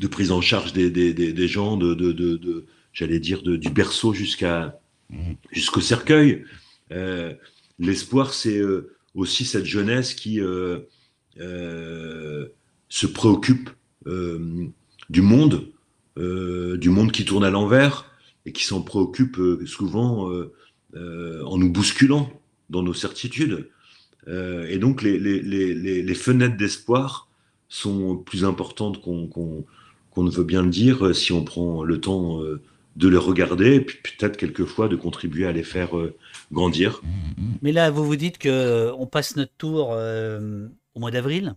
[0.00, 4.78] de prise en charge des, gens, de, j'allais dire, du berceau jusqu'à
[5.52, 6.44] jusqu'au cercueil.
[6.92, 7.34] Euh,
[7.78, 10.78] l'espoir, c'est euh, aussi cette jeunesse qui euh,
[12.88, 13.70] se préoccupe
[15.10, 15.68] du monde,
[16.16, 18.10] du monde qui tourne à l'envers
[18.44, 19.36] et qui s'en préoccupe
[19.66, 20.30] souvent
[20.94, 22.30] en nous bousculant
[22.70, 23.68] dans nos certitudes.
[24.28, 27.28] et donc les, fenêtres d'espoir
[27.68, 29.66] sont plus importantes qu'on
[30.24, 32.40] ne veut bien le dire si on prend le temps
[32.96, 36.14] de les regarder et puis peut-être quelquefois de contribuer à les faire euh,
[36.50, 37.02] grandir.
[37.62, 41.54] Mais là, vous vous dites que euh, on passe notre tour euh, au mois d'avril?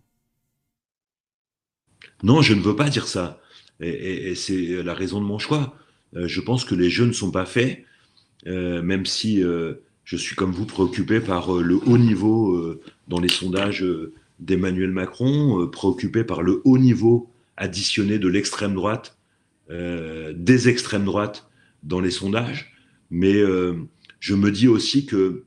[2.23, 3.39] Non, je ne veux pas dire ça.
[3.79, 5.73] Et, c'est la raison de mon choix.
[6.13, 7.85] je pense que les jeux ne sont pas faits,
[8.45, 13.85] même si je suis comme vous préoccupé par le haut niveau dans les sondages
[14.39, 17.29] d'Emmanuel Macron, préoccupé par le haut niveau
[17.59, 19.19] additionné de l'extrême droite
[19.71, 21.47] euh, des extrêmes droites
[21.83, 22.73] dans les sondages,
[23.11, 23.75] mais euh,
[24.19, 25.43] je me dis aussi que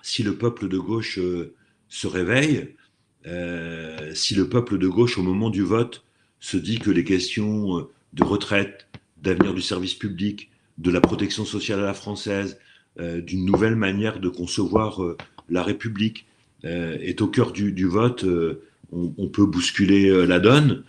[0.00, 1.56] si le peuple de gauche euh,
[1.88, 2.74] se réveille,
[4.14, 6.02] si le peuple de gauche, au moment du vote,
[6.40, 8.86] se dit que les questions de retraite,
[9.20, 12.58] d'avenir du service public, de la protection sociale à la française,
[12.98, 15.02] d'une nouvelle manière de concevoir
[15.50, 16.24] la République
[16.62, 18.24] est au cœur du, vote,
[18.92, 20.84] on, peut bousculer la donne.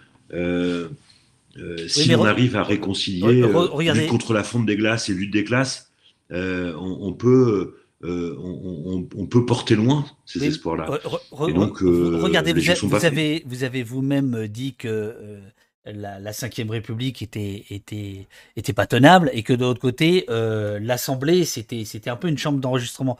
[1.57, 5.33] Euh, si on arrive à réconcilier euh, lutte contre la fonte des glaces et lutte
[5.33, 5.91] des classes,
[6.31, 10.87] euh, on, peut on, peut porter loin ces espoirs-là.
[11.31, 15.41] donc, regardez, vous, avez, vous avez vous-même dit que
[15.85, 21.45] la, la Ve République était, était, était pas tenable et que de l'autre côté, l'Assemblée,
[21.45, 23.17] c'était, c'était un peu une chambre d'enregistrement.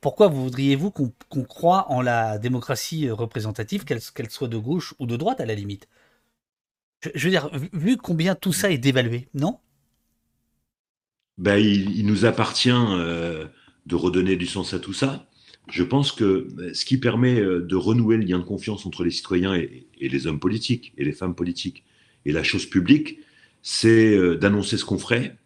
[0.00, 5.16] pourquoi voudriez-vous qu'on, croit en la démocratie représentative, qu'elle, qu'elle soit de gauche ou de
[5.16, 5.88] droite à la limite?
[7.14, 9.58] Je, veux dire, vu combien tout ça est dévalué, non?
[11.38, 13.46] Ben, il, nous appartient euh,
[13.86, 15.26] de redonner du sens à tout ça.
[15.70, 19.04] Je pense que euh, ce qui permet euh, de renouer le lien de confiance entre
[19.04, 21.84] les citoyens et, les hommes politiques et les femmes politiques
[22.26, 23.20] et la chose publique,
[23.62, 25.36] c'est d'annoncer ce qu'on ferait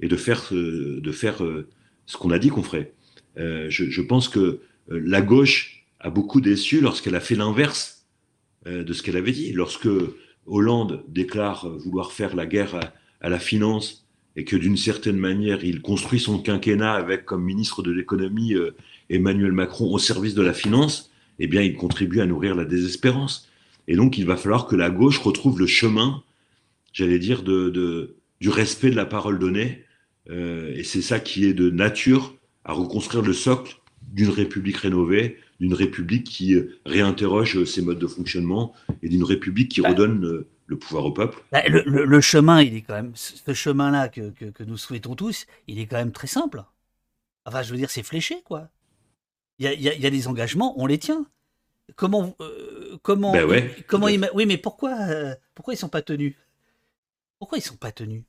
[0.00, 1.42] et de faire, de faire
[2.06, 2.92] ce qu'on a dit qu'on ferait.
[3.36, 8.06] Je, je, pense que la gauche a beaucoup déçu lorsqu'elle a fait l'inverse
[8.66, 9.52] de ce qu'elle avait dit.
[9.52, 9.88] Lorsque
[10.46, 15.82] Hollande déclare vouloir faire la guerre à, la finance et que d'une certaine manière, il
[15.82, 18.74] construit son quinquennat avec comme ministre de l'économie euh,
[19.10, 23.48] Emmanuel Macron au service de la finance, eh bien, il contribue à nourrir la désespérance.
[23.88, 26.22] Et donc, il va falloir que la gauche retrouve le chemin,
[26.92, 29.84] j'allais dire, de, du respect de la parole donnée.
[30.30, 33.79] Euh, et c'est ça qui est de nature à reconstruire le socle
[34.10, 39.80] d'une république rénovée, d'une république qui réinterroge ses modes de fonctionnement et d'une république qui
[39.80, 39.90] bah.
[39.90, 41.42] redonne le pouvoir au peuple.
[41.50, 44.32] Bah, le, chemin, il est quand même ce chemin-là que,
[44.64, 46.64] nous souhaitons tous, il est quand même très simple.
[47.44, 48.68] Enfin, je veux dire, c'est fléché, quoi.
[49.58, 51.26] Il y a, des engagements, on les tient.
[51.96, 56.34] Comment, euh, comment, ben comment oui, mais pourquoi, euh, pourquoi ils sont pas tenus?
[57.40, 58.22] Pourquoi ils sont pas tenus?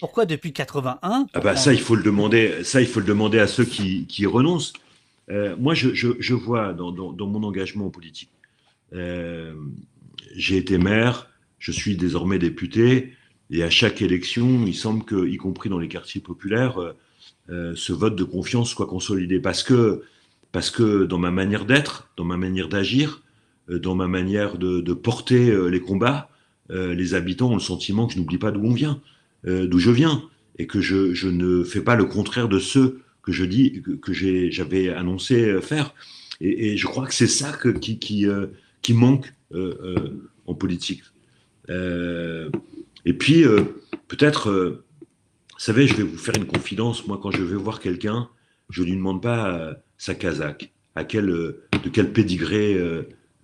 [0.00, 2.64] Pourquoi depuis 81 Ah bah ça, il faut le demander.
[2.64, 4.72] Ça, il faut le demander à ceux qui, qui renoncent.
[5.30, 6.92] Euh, moi, je, vois dans,
[7.26, 8.30] mon engagement politique.
[10.34, 13.12] J'ai été maire, je suis désormais député,
[13.52, 16.92] et à chaque élection, il semble que, y compris dans les quartiers populaires, euh,
[17.50, 19.40] euh, ce vote de confiance soit consolidé.
[19.40, 20.02] Parce que,
[20.52, 23.22] parce que dans ma manière d'être, dans ma manière d'agir,
[23.68, 26.28] euh, dans ma manière de, porter les combats,
[26.70, 29.02] les habitants ont le sentiment que je n'oublie pas d'où on vient,
[29.44, 30.22] d'où je viens,
[30.58, 34.88] et que je, ne fais pas le contraire de ceux que je dis, que, j'avais
[34.90, 35.94] annoncé faire.
[36.40, 39.32] Et, je crois que c'est ça qui, qui, manque
[40.46, 41.02] en politique.
[41.70, 42.50] Euh,
[43.04, 43.62] et puis, euh,
[44.08, 47.06] peut-être, euh, vous savez, je vais vous faire une confidence.
[47.06, 48.28] Moi, quand je vais voir quelqu'un,
[48.70, 52.80] je ne lui demande pas sa casaque, à quel, de quel pédigré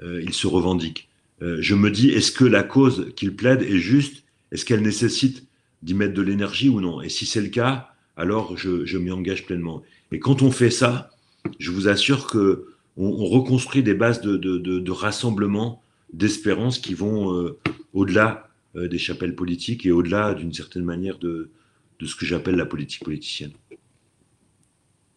[0.01, 1.09] il se revendique.
[1.41, 4.25] je me dis, est-ce que la cause qu'il plaide est juste?
[4.51, 5.47] Est-ce qu'elle nécessite
[5.83, 7.03] d'y mettre de l'énergie ou non?
[7.03, 9.83] Et si c'est le cas, alors je, m'y engage pleinement.
[10.13, 11.11] Et quand on fait ça,
[11.59, 12.67] je vous assure que
[12.99, 15.81] on, reconstruit des bases de, rassemblement
[16.13, 17.59] d'espérance qui vont euh,
[17.95, 21.49] au-delà euh, des chapelles politiques et au-delà d'une certaine manière de
[22.05, 23.53] ce que j'appelle la politique politicienne.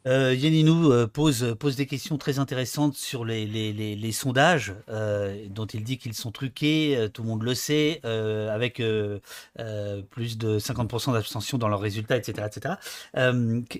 [0.08, 4.74] Euh, Yanninou euh, pose, pose des questions très intéressantes sur les, les, les, sondages,
[5.50, 8.82] dont il dit qu'ils sont truqués, tout le monde le sait, avec
[10.10, 12.48] plus de 50% d'abstention dans leurs résultats, etc.
[12.48, 12.76] etc.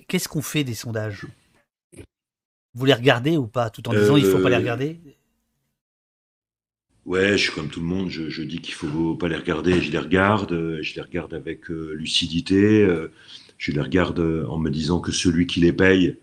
[0.08, 1.26] Qu'est-ce qu'on fait des sondages?
[2.74, 3.70] Vous les regardez ou pas?
[3.70, 4.98] Tout en disant il ne faut pas les regarder?
[7.04, 9.90] Ouais, je suis comme tout le monde, je, dis qu'il faut pas les regarder, je
[9.90, 13.10] les regarde, euh, je les regarde avec euh, lucidité, euh,
[13.62, 16.16] je les regarde en me disant que celui qui les paye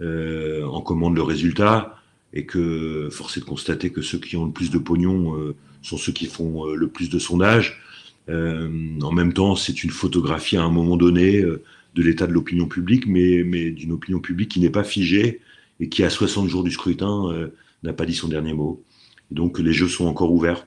[0.00, 1.96] en commande le résultat,
[2.32, 5.98] et que force est de constater que ceux qui ont le plus de pognon sont
[5.98, 7.80] ceux qui font le plus de sondages.
[8.28, 13.06] en même temps, c'est une photographie à un moment donné de l'état de l'opinion publique,
[13.06, 15.40] mais, mais d'une opinion publique qui n'est pas figée
[15.78, 17.48] et qui, à 60 jours du scrutin,
[17.84, 18.82] n'a pas dit son dernier mot.
[19.30, 20.66] Donc les jeux sont encore ouverts.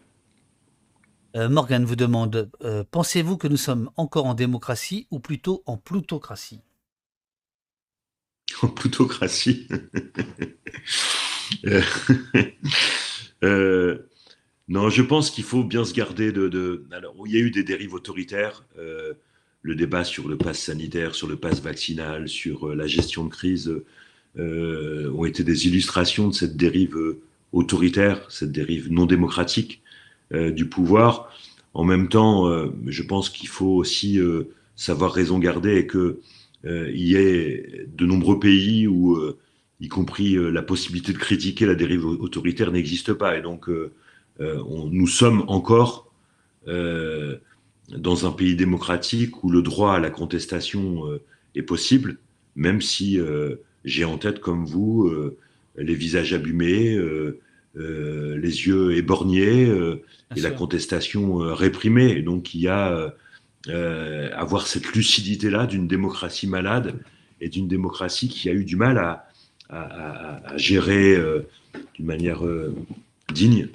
[1.36, 5.78] Euh, Morgan vous demande euh, pensez-vous que nous sommes encore en démocratie ou plutôt en
[5.78, 6.60] plutocratie?
[8.62, 9.68] En plutocratie
[13.44, 13.98] euh,
[14.68, 17.64] Non, je pense qu'il faut bien se garder de, Alors, il y a eu des
[17.64, 18.64] dérives autoritaires.
[18.76, 23.74] le débat sur le pass sanitaire, sur le pass vaccinal, sur la gestion de crise
[24.38, 26.98] ont été des illustrations de cette dérive
[27.54, 29.83] autoritaire, cette dérive non démocratique euh,
[30.32, 31.30] du pouvoir.
[31.74, 36.20] En même temps, euh, je pense qu'il faut aussi euh, savoir raison garder et que
[36.66, 39.20] il y ait de nombreux pays où,
[39.82, 43.38] y compris la possibilité de critiquer la dérive autoritaire, n'existe pas.
[43.38, 43.70] Et donc,
[44.40, 46.10] on, nous sommes encore
[46.66, 51.04] dans un pays démocratique où le droit à la contestation
[51.54, 52.16] est possible,
[52.56, 53.20] même si
[53.84, 55.14] j'ai en tête, comme vous,
[55.76, 56.98] les visages abîmés,
[57.76, 60.04] euh, les yeux éborgnés euh,
[60.36, 62.22] et la contestation euh, réprimée.
[62.22, 63.14] donc il y a
[64.36, 67.00] avoir cette lucidité-là d'une démocratie malade
[67.40, 69.26] et d'une démocratie qui a eu du mal à,
[70.58, 71.18] gérer
[71.96, 72.42] d'une manière
[73.34, 73.70] digne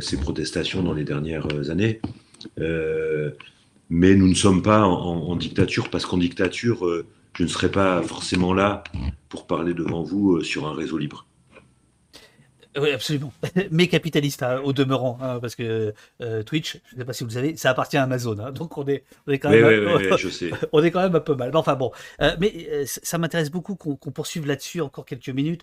[0.00, 2.02] ces protestations dans les dernières années.
[3.88, 6.86] mais nous ne sommes pas en dictature parce qu'en dictature,
[7.34, 8.84] je ne serais pas forcément là
[9.30, 11.26] pour parler devant vous sur un réseau libre.
[12.76, 13.32] Oui, absolument.
[13.70, 17.24] Mais capitaliste, hein, au demeurant, hein, parce que euh, Twitch, je ne sais pas si
[17.24, 18.38] vous le savez, ça appartient à Amazon.
[18.38, 20.50] Hein, donc on est, on est quand même, un, je sais.
[20.72, 21.54] on est quand même un peu mal.
[21.54, 25.62] Enfin bon, euh, mais euh, ça m'intéresse beaucoup qu'on poursuive là-dessus encore quelques minutes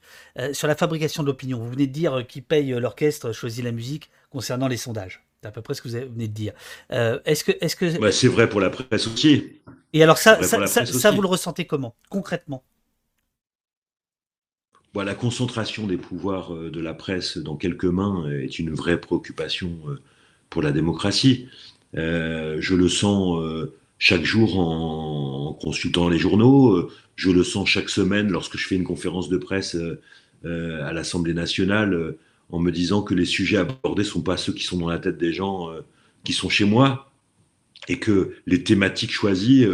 [0.54, 1.60] sur la fabrication de l'opinion.
[1.60, 5.24] Vous venez de dire qui paye l'orchestre choisit la musique concernant les sondages.
[5.42, 6.54] C'est à peu près ce que vous venez de dire.
[6.90, 7.98] est-ce que, est-ce que...
[8.00, 9.60] Bah, c'est vrai pour la presse aussi.
[9.94, 12.64] Et alors ça, ça, ça vous le ressentez comment, concrètement?
[14.96, 19.78] La concentration des pouvoirs euh, de la presse dans quelques mains est une vraie préoccupation
[19.88, 20.00] euh,
[20.50, 21.48] pour la démocratie.
[21.96, 23.40] Euh, je le sens
[23.98, 28.84] chaque jour en, consultant les journaux, je le sens chaque semaine lorsque je fais une
[28.84, 29.76] conférence de presse
[30.46, 32.16] à l'Assemblée nationale
[32.52, 35.00] en me disant que les sujets abordés ne sont pas ceux qui sont dans la
[35.00, 35.70] tête des gens
[36.24, 37.12] qui sont chez moi
[37.88, 39.66] et que les thématiques choisies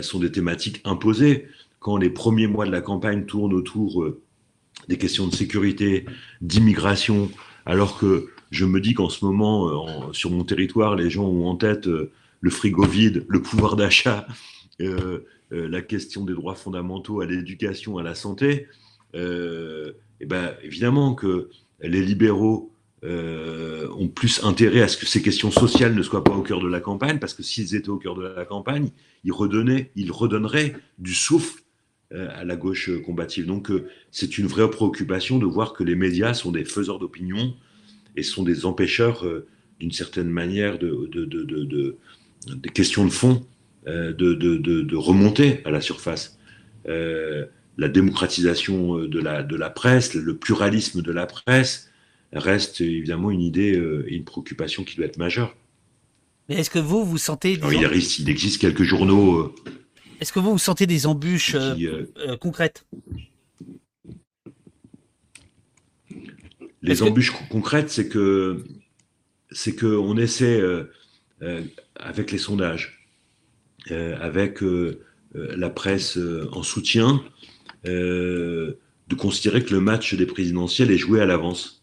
[0.00, 1.46] sont des thématiques imposées
[1.78, 4.16] quand les premiers mois de la campagne tournent autour
[4.88, 6.06] des questions de sécurité,
[6.40, 7.30] d'immigration,
[7.64, 11.56] alors que je me dis qu'en ce moment, sur mon territoire, les gens ont en
[11.56, 14.26] tête le frigo vide, le pouvoir d'achat,
[14.78, 18.68] la question des droits fondamentaux à l'éducation, à la santé,
[19.14, 21.50] et ben, évidemment que
[21.82, 22.72] les libéraux
[23.04, 26.60] euh, ont plus intérêt à ce que ces questions sociales ne soient pas au cœur
[26.60, 28.88] de la campagne, parce que s'ils étaient au cœur de la campagne,
[29.22, 31.65] ils, redonnaient, ils redonneraient du souffle euh,
[32.12, 33.46] à la gauche combative.
[33.46, 37.54] Donc euh, c'est une vraie préoccupation de voir que les médias sont des faiseurs d'opinion
[38.16, 39.24] et sont des empêcheurs
[39.78, 41.96] d'une certaine manière de, de, de,
[42.46, 43.44] des questions de fond
[43.86, 46.38] de, remonter à la surface.
[46.86, 51.90] la démocratisation de la, de la presse, le pluralisme de la presse,
[52.32, 55.56] reste évidemment une idée euh, et une préoccupation qui doit être majeure.
[56.48, 57.58] Mais est-ce que vous, vous sentez...
[57.72, 59.54] il, existe quelques journaux...
[60.16, 62.86] Euh, est-ce que vous, vous sentez des embûches euh, concrètes?
[66.82, 68.64] Les embûches concrètes, c'est que
[69.50, 70.62] c'est qu'on essaie,
[71.96, 73.08] avec les sondages,
[73.90, 74.60] avec
[75.34, 76.18] la presse
[76.52, 77.24] en soutien,
[77.84, 81.76] de considérer que le match des présidentielles est joué à l'avance.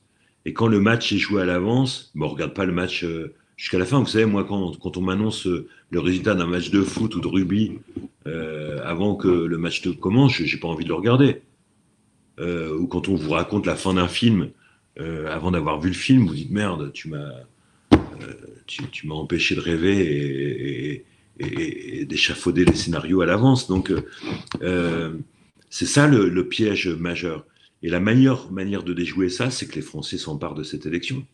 [0.45, 3.34] Et quand le match est joué à l'avance, bon, on regarde pas le match euh,
[3.58, 3.99] jusqu'à la fin.
[3.99, 7.28] Vous savez, moi, quand, on m'annonce euh, le résultat d'un match de foot ou de
[7.28, 7.80] rugby
[8.28, 11.41] euh, avant que le match ne commence, j'ai pas envie de le regarder.
[12.39, 14.49] ou quand on vous raconte la fin d'un film
[15.28, 17.32] avant d'avoir vu le film, vous dites merde, tu m'as
[18.66, 21.06] tu, m'as empêché de rêver
[21.39, 23.68] et, d'échafauder les scénarios à l'avance.
[23.68, 23.91] Donc,
[25.74, 27.47] c'est ça le, piège majeur.
[27.82, 31.26] Et la meilleure manière de déjouer ça, c'est que les Français s'emparent de cette élection.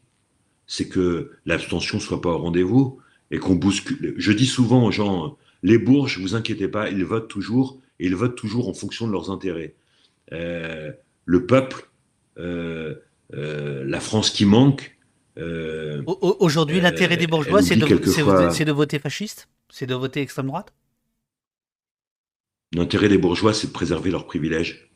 [0.72, 3.00] C'est que l'abstention soit pas au rendez-vous
[3.32, 4.14] et qu'on bouscule.
[4.18, 8.16] Je dis souvent aux gens, les Bourges, vous inquiétez pas, ils votent toujours et ils
[8.16, 9.74] votent toujours en fonction de leurs intérêts.
[10.32, 10.92] Euh,
[11.26, 11.90] le peuple,
[12.38, 12.94] euh,
[13.34, 14.96] euh, la France qui manque.
[16.06, 19.50] Aujourd'hui, l'intérêt des bourgeois, c'est de, de, voter fasciste?
[19.70, 20.72] C'est de voter extrême droite?
[22.76, 24.92] L'intérêt des bourgeois, c'est de préserver leurs privilèges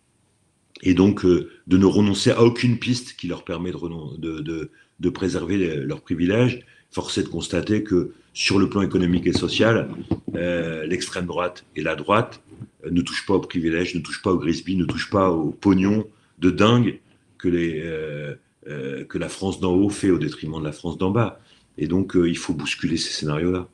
[0.83, 4.71] et donc de ne renoncer à aucune piste qui leur permet de, de,
[5.09, 6.65] préserver leurs privilèges.
[6.91, 9.89] Force est de constater que sur le plan économique et social,
[10.35, 12.41] euh, l'extrême droite et la droite
[12.85, 15.51] euh, ne touchent pas aux privilèges, ne touchent pas au grisby, ne touchent pas au
[15.51, 16.05] pognon
[16.39, 16.99] de dingue
[17.43, 17.83] les,
[18.63, 21.41] que la France d'en haut fait au détriment de la France d'en bas.
[21.77, 23.67] Et donc il faut bousculer ces scénarios-là.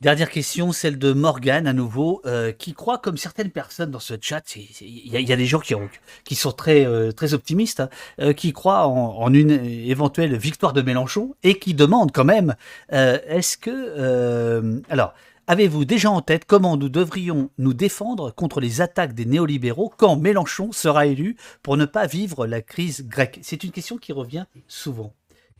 [0.00, 4.14] Dernière question, celle de Morgane à nouveau, euh, qui croit, comme certaines personnes dans ce
[4.20, 5.74] chat, il y, a des gens qui,
[6.22, 7.88] qui sont très, euh, très optimistes, hein,
[8.20, 12.54] euh, qui croient en, une éventuelle victoire de Mélenchon et qui demandent quand même,
[12.90, 14.80] est-ce que...
[14.88, 15.14] alors,
[15.48, 20.16] avez-vous déjà en tête comment nous devrions nous défendre contre les attaques des néolibéraux quand
[20.16, 23.40] Mélenchon sera élu pour ne pas vivre la crise grecque?
[23.42, 25.12] C'est une question qui revient souvent.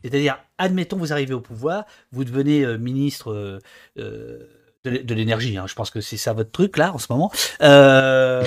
[0.03, 3.59] C'est-à-dire, admettons, vous arrivez au pouvoir, vous devenez euh, ministre euh,
[3.97, 4.39] euh,
[4.85, 5.57] de, l'énergie.
[5.57, 5.65] Hein.
[5.67, 7.31] je pense que c'est ça votre truc là en ce moment.
[7.59, 8.43] ça,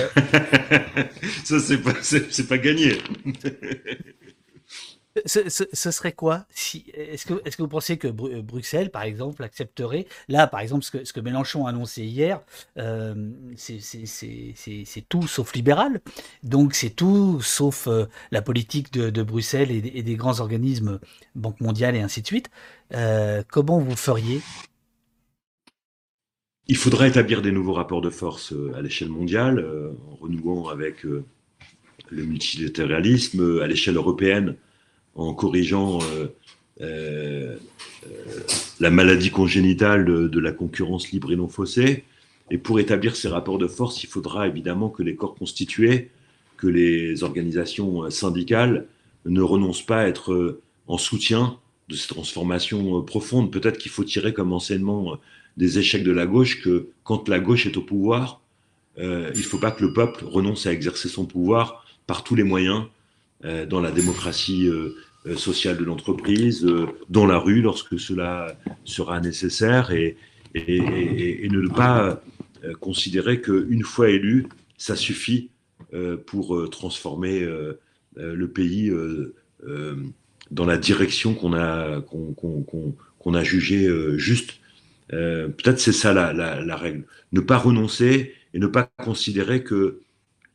[1.59, 2.97] c'est pas, c'est pas gagné.
[5.25, 10.47] Ce, serait quoi si, Est-ce que, vous pensez que euh, Bruxelles, par exemple, accepterait Là,
[10.47, 12.41] par exemple, ce que, Mélenchon a annoncé hier,
[12.79, 13.13] euh,
[13.55, 16.01] c'est tout sauf libéral.
[16.41, 20.99] Donc, c'est tout sauf euh, la politique de, Bruxelles et, des grands organismes,
[21.35, 22.49] Banque mondiale et ainsi de suite.
[23.49, 24.41] comment vous feriez?
[26.67, 29.63] Il faudrait établir des nouveaux rapports de force à l'échelle mondiale,
[30.09, 31.23] en renouant avec le
[32.09, 34.55] multilatéralisme, à l'échelle européenne
[35.15, 36.27] en corrigeant euh,
[36.81, 37.57] euh,
[38.79, 42.03] la maladie congénitale de, la concurrence libre et non faussée.
[42.51, 46.09] Et pour établir ces rapports de force, il faudra évidemment que les corps constitués,
[46.57, 48.87] que les organisations syndicales
[49.25, 51.57] ne renoncent pas à être en soutien
[51.87, 53.51] de ces transformations profondes.
[53.51, 55.17] Peut-être qu'il faut tirer comme enseignement
[55.57, 58.41] des échecs de la gauche que quand la gauche est au pouvoir,
[58.99, 62.35] euh, il ne faut pas que le peuple renonce à exercer son pouvoir par tous
[62.35, 62.87] les moyens, euh,
[63.43, 66.65] dans la démocratie euh, euh, sociale de l'entreprise,
[67.09, 70.17] dans la rue lorsque cela sera nécessaire, et,
[70.55, 72.21] ne pas
[72.79, 75.49] considérer qu'une fois élu, ça suffit
[76.27, 77.43] pour transformer
[78.15, 78.91] le pays
[80.51, 84.59] dans la direction qu'on a, jugée juste.
[85.09, 87.05] Peut-être c'est ça la, règle.
[87.31, 90.02] Ne pas renoncer et ne pas considérer que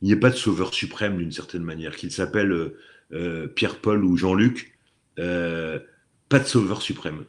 [0.01, 2.77] il n'y ait pas de sauveur suprême d'une certaine manière, qu'il s'appelle euh,
[3.11, 4.77] euh, Pierre-Paul ou Jean-Luc,
[5.17, 5.79] euh,
[6.29, 7.25] pas de sauveur suprême.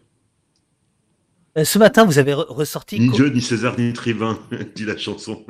[1.64, 3.01] Ce matin, vous avez ressorti.
[3.01, 4.39] Ni Dieu, ni César, ni Trivin,
[4.77, 5.45] dit la chanson.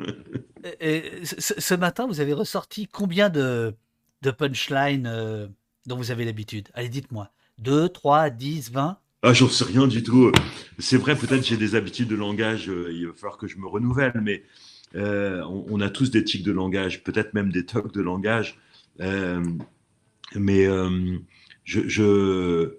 [0.81, 3.75] ce, matin, vous avez ressorti combien de,
[4.23, 5.51] de punchlines
[5.85, 6.69] dont vous avez l'habitude?
[6.73, 7.29] Allez, dites-moi.
[7.59, 10.31] 2, 3, 10, 20 ah, j'en sais rien du tout.
[10.79, 14.19] C'est vrai, peut-être j'ai des habitudes de langage, il va falloir que je me renouvelle,
[14.19, 14.43] mais
[14.95, 18.57] on, a tous des tics de langage, peut-être même des tocs de langage.
[20.35, 20.67] mais
[21.63, 22.71] je,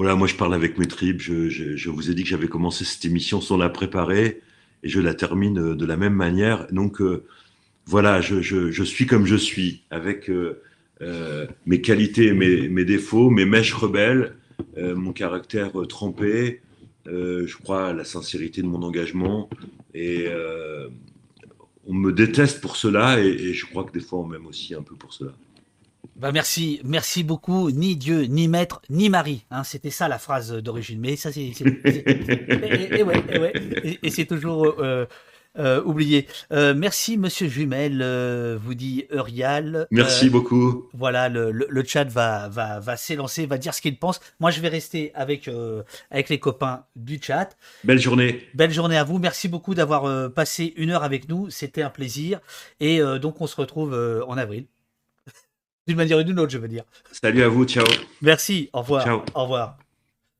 [0.00, 1.20] voilà, moi je parle avec mes tripes.
[1.20, 4.40] Je, vous ai dit que j'avais commencé cette émission sans la préparer
[4.82, 6.66] et je la termine de la même manière.
[6.72, 7.24] Donc euh,
[7.84, 10.62] voilà, je, suis comme je suis, avec euh,
[11.02, 14.36] euh, mes qualités et mes, défauts, mes mèches rebelles,
[14.78, 16.62] mon caractère trempé,
[17.04, 19.50] je crois à la sincérité de mon engagement
[19.92, 20.28] et
[21.90, 24.82] on me déteste pour cela et je crois que des fois on m'aime aussi un
[24.82, 25.32] peu pour cela.
[26.16, 27.70] Bah merci, merci beaucoup.
[27.70, 29.44] Ni Dieu, ni maître, ni mari.
[29.50, 31.00] Hein, C'était ça la phrase d'origine.
[31.00, 31.52] Mais ça, c'est.
[31.60, 33.52] et, ouais,
[34.02, 35.06] et, c'est toujours euh,
[35.58, 36.26] euh, oublié.
[36.52, 38.04] Euh, merci, monsieur Jumel,
[38.62, 39.86] vous dit Eurial.
[39.90, 40.88] Merci beaucoup.
[40.92, 44.20] Voilà, le, le, chat va, va, va s'élancer, va dire ce qu'il pense.
[44.38, 45.50] Moi, je vais rester avec,
[46.10, 47.56] avec les copains du chat.
[47.84, 48.48] Belle journée.
[48.54, 49.18] Belle journée à vous.
[49.18, 51.50] Merci beaucoup d'avoir passé une heure avec nous.
[51.50, 52.40] C'était un plaisir.
[52.78, 53.94] Et donc, on se retrouve
[54.26, 54.66] en avril.
[55.86, 56.84] D'une manière ou d'une autre, je veux dire.
[57.10, 57.86] Salut à vous, ciao.
[58.22, 59.04] Merci, au revoir.
[59.04, 59.22] Ciao.
[59.34, 59.78] Au revoir.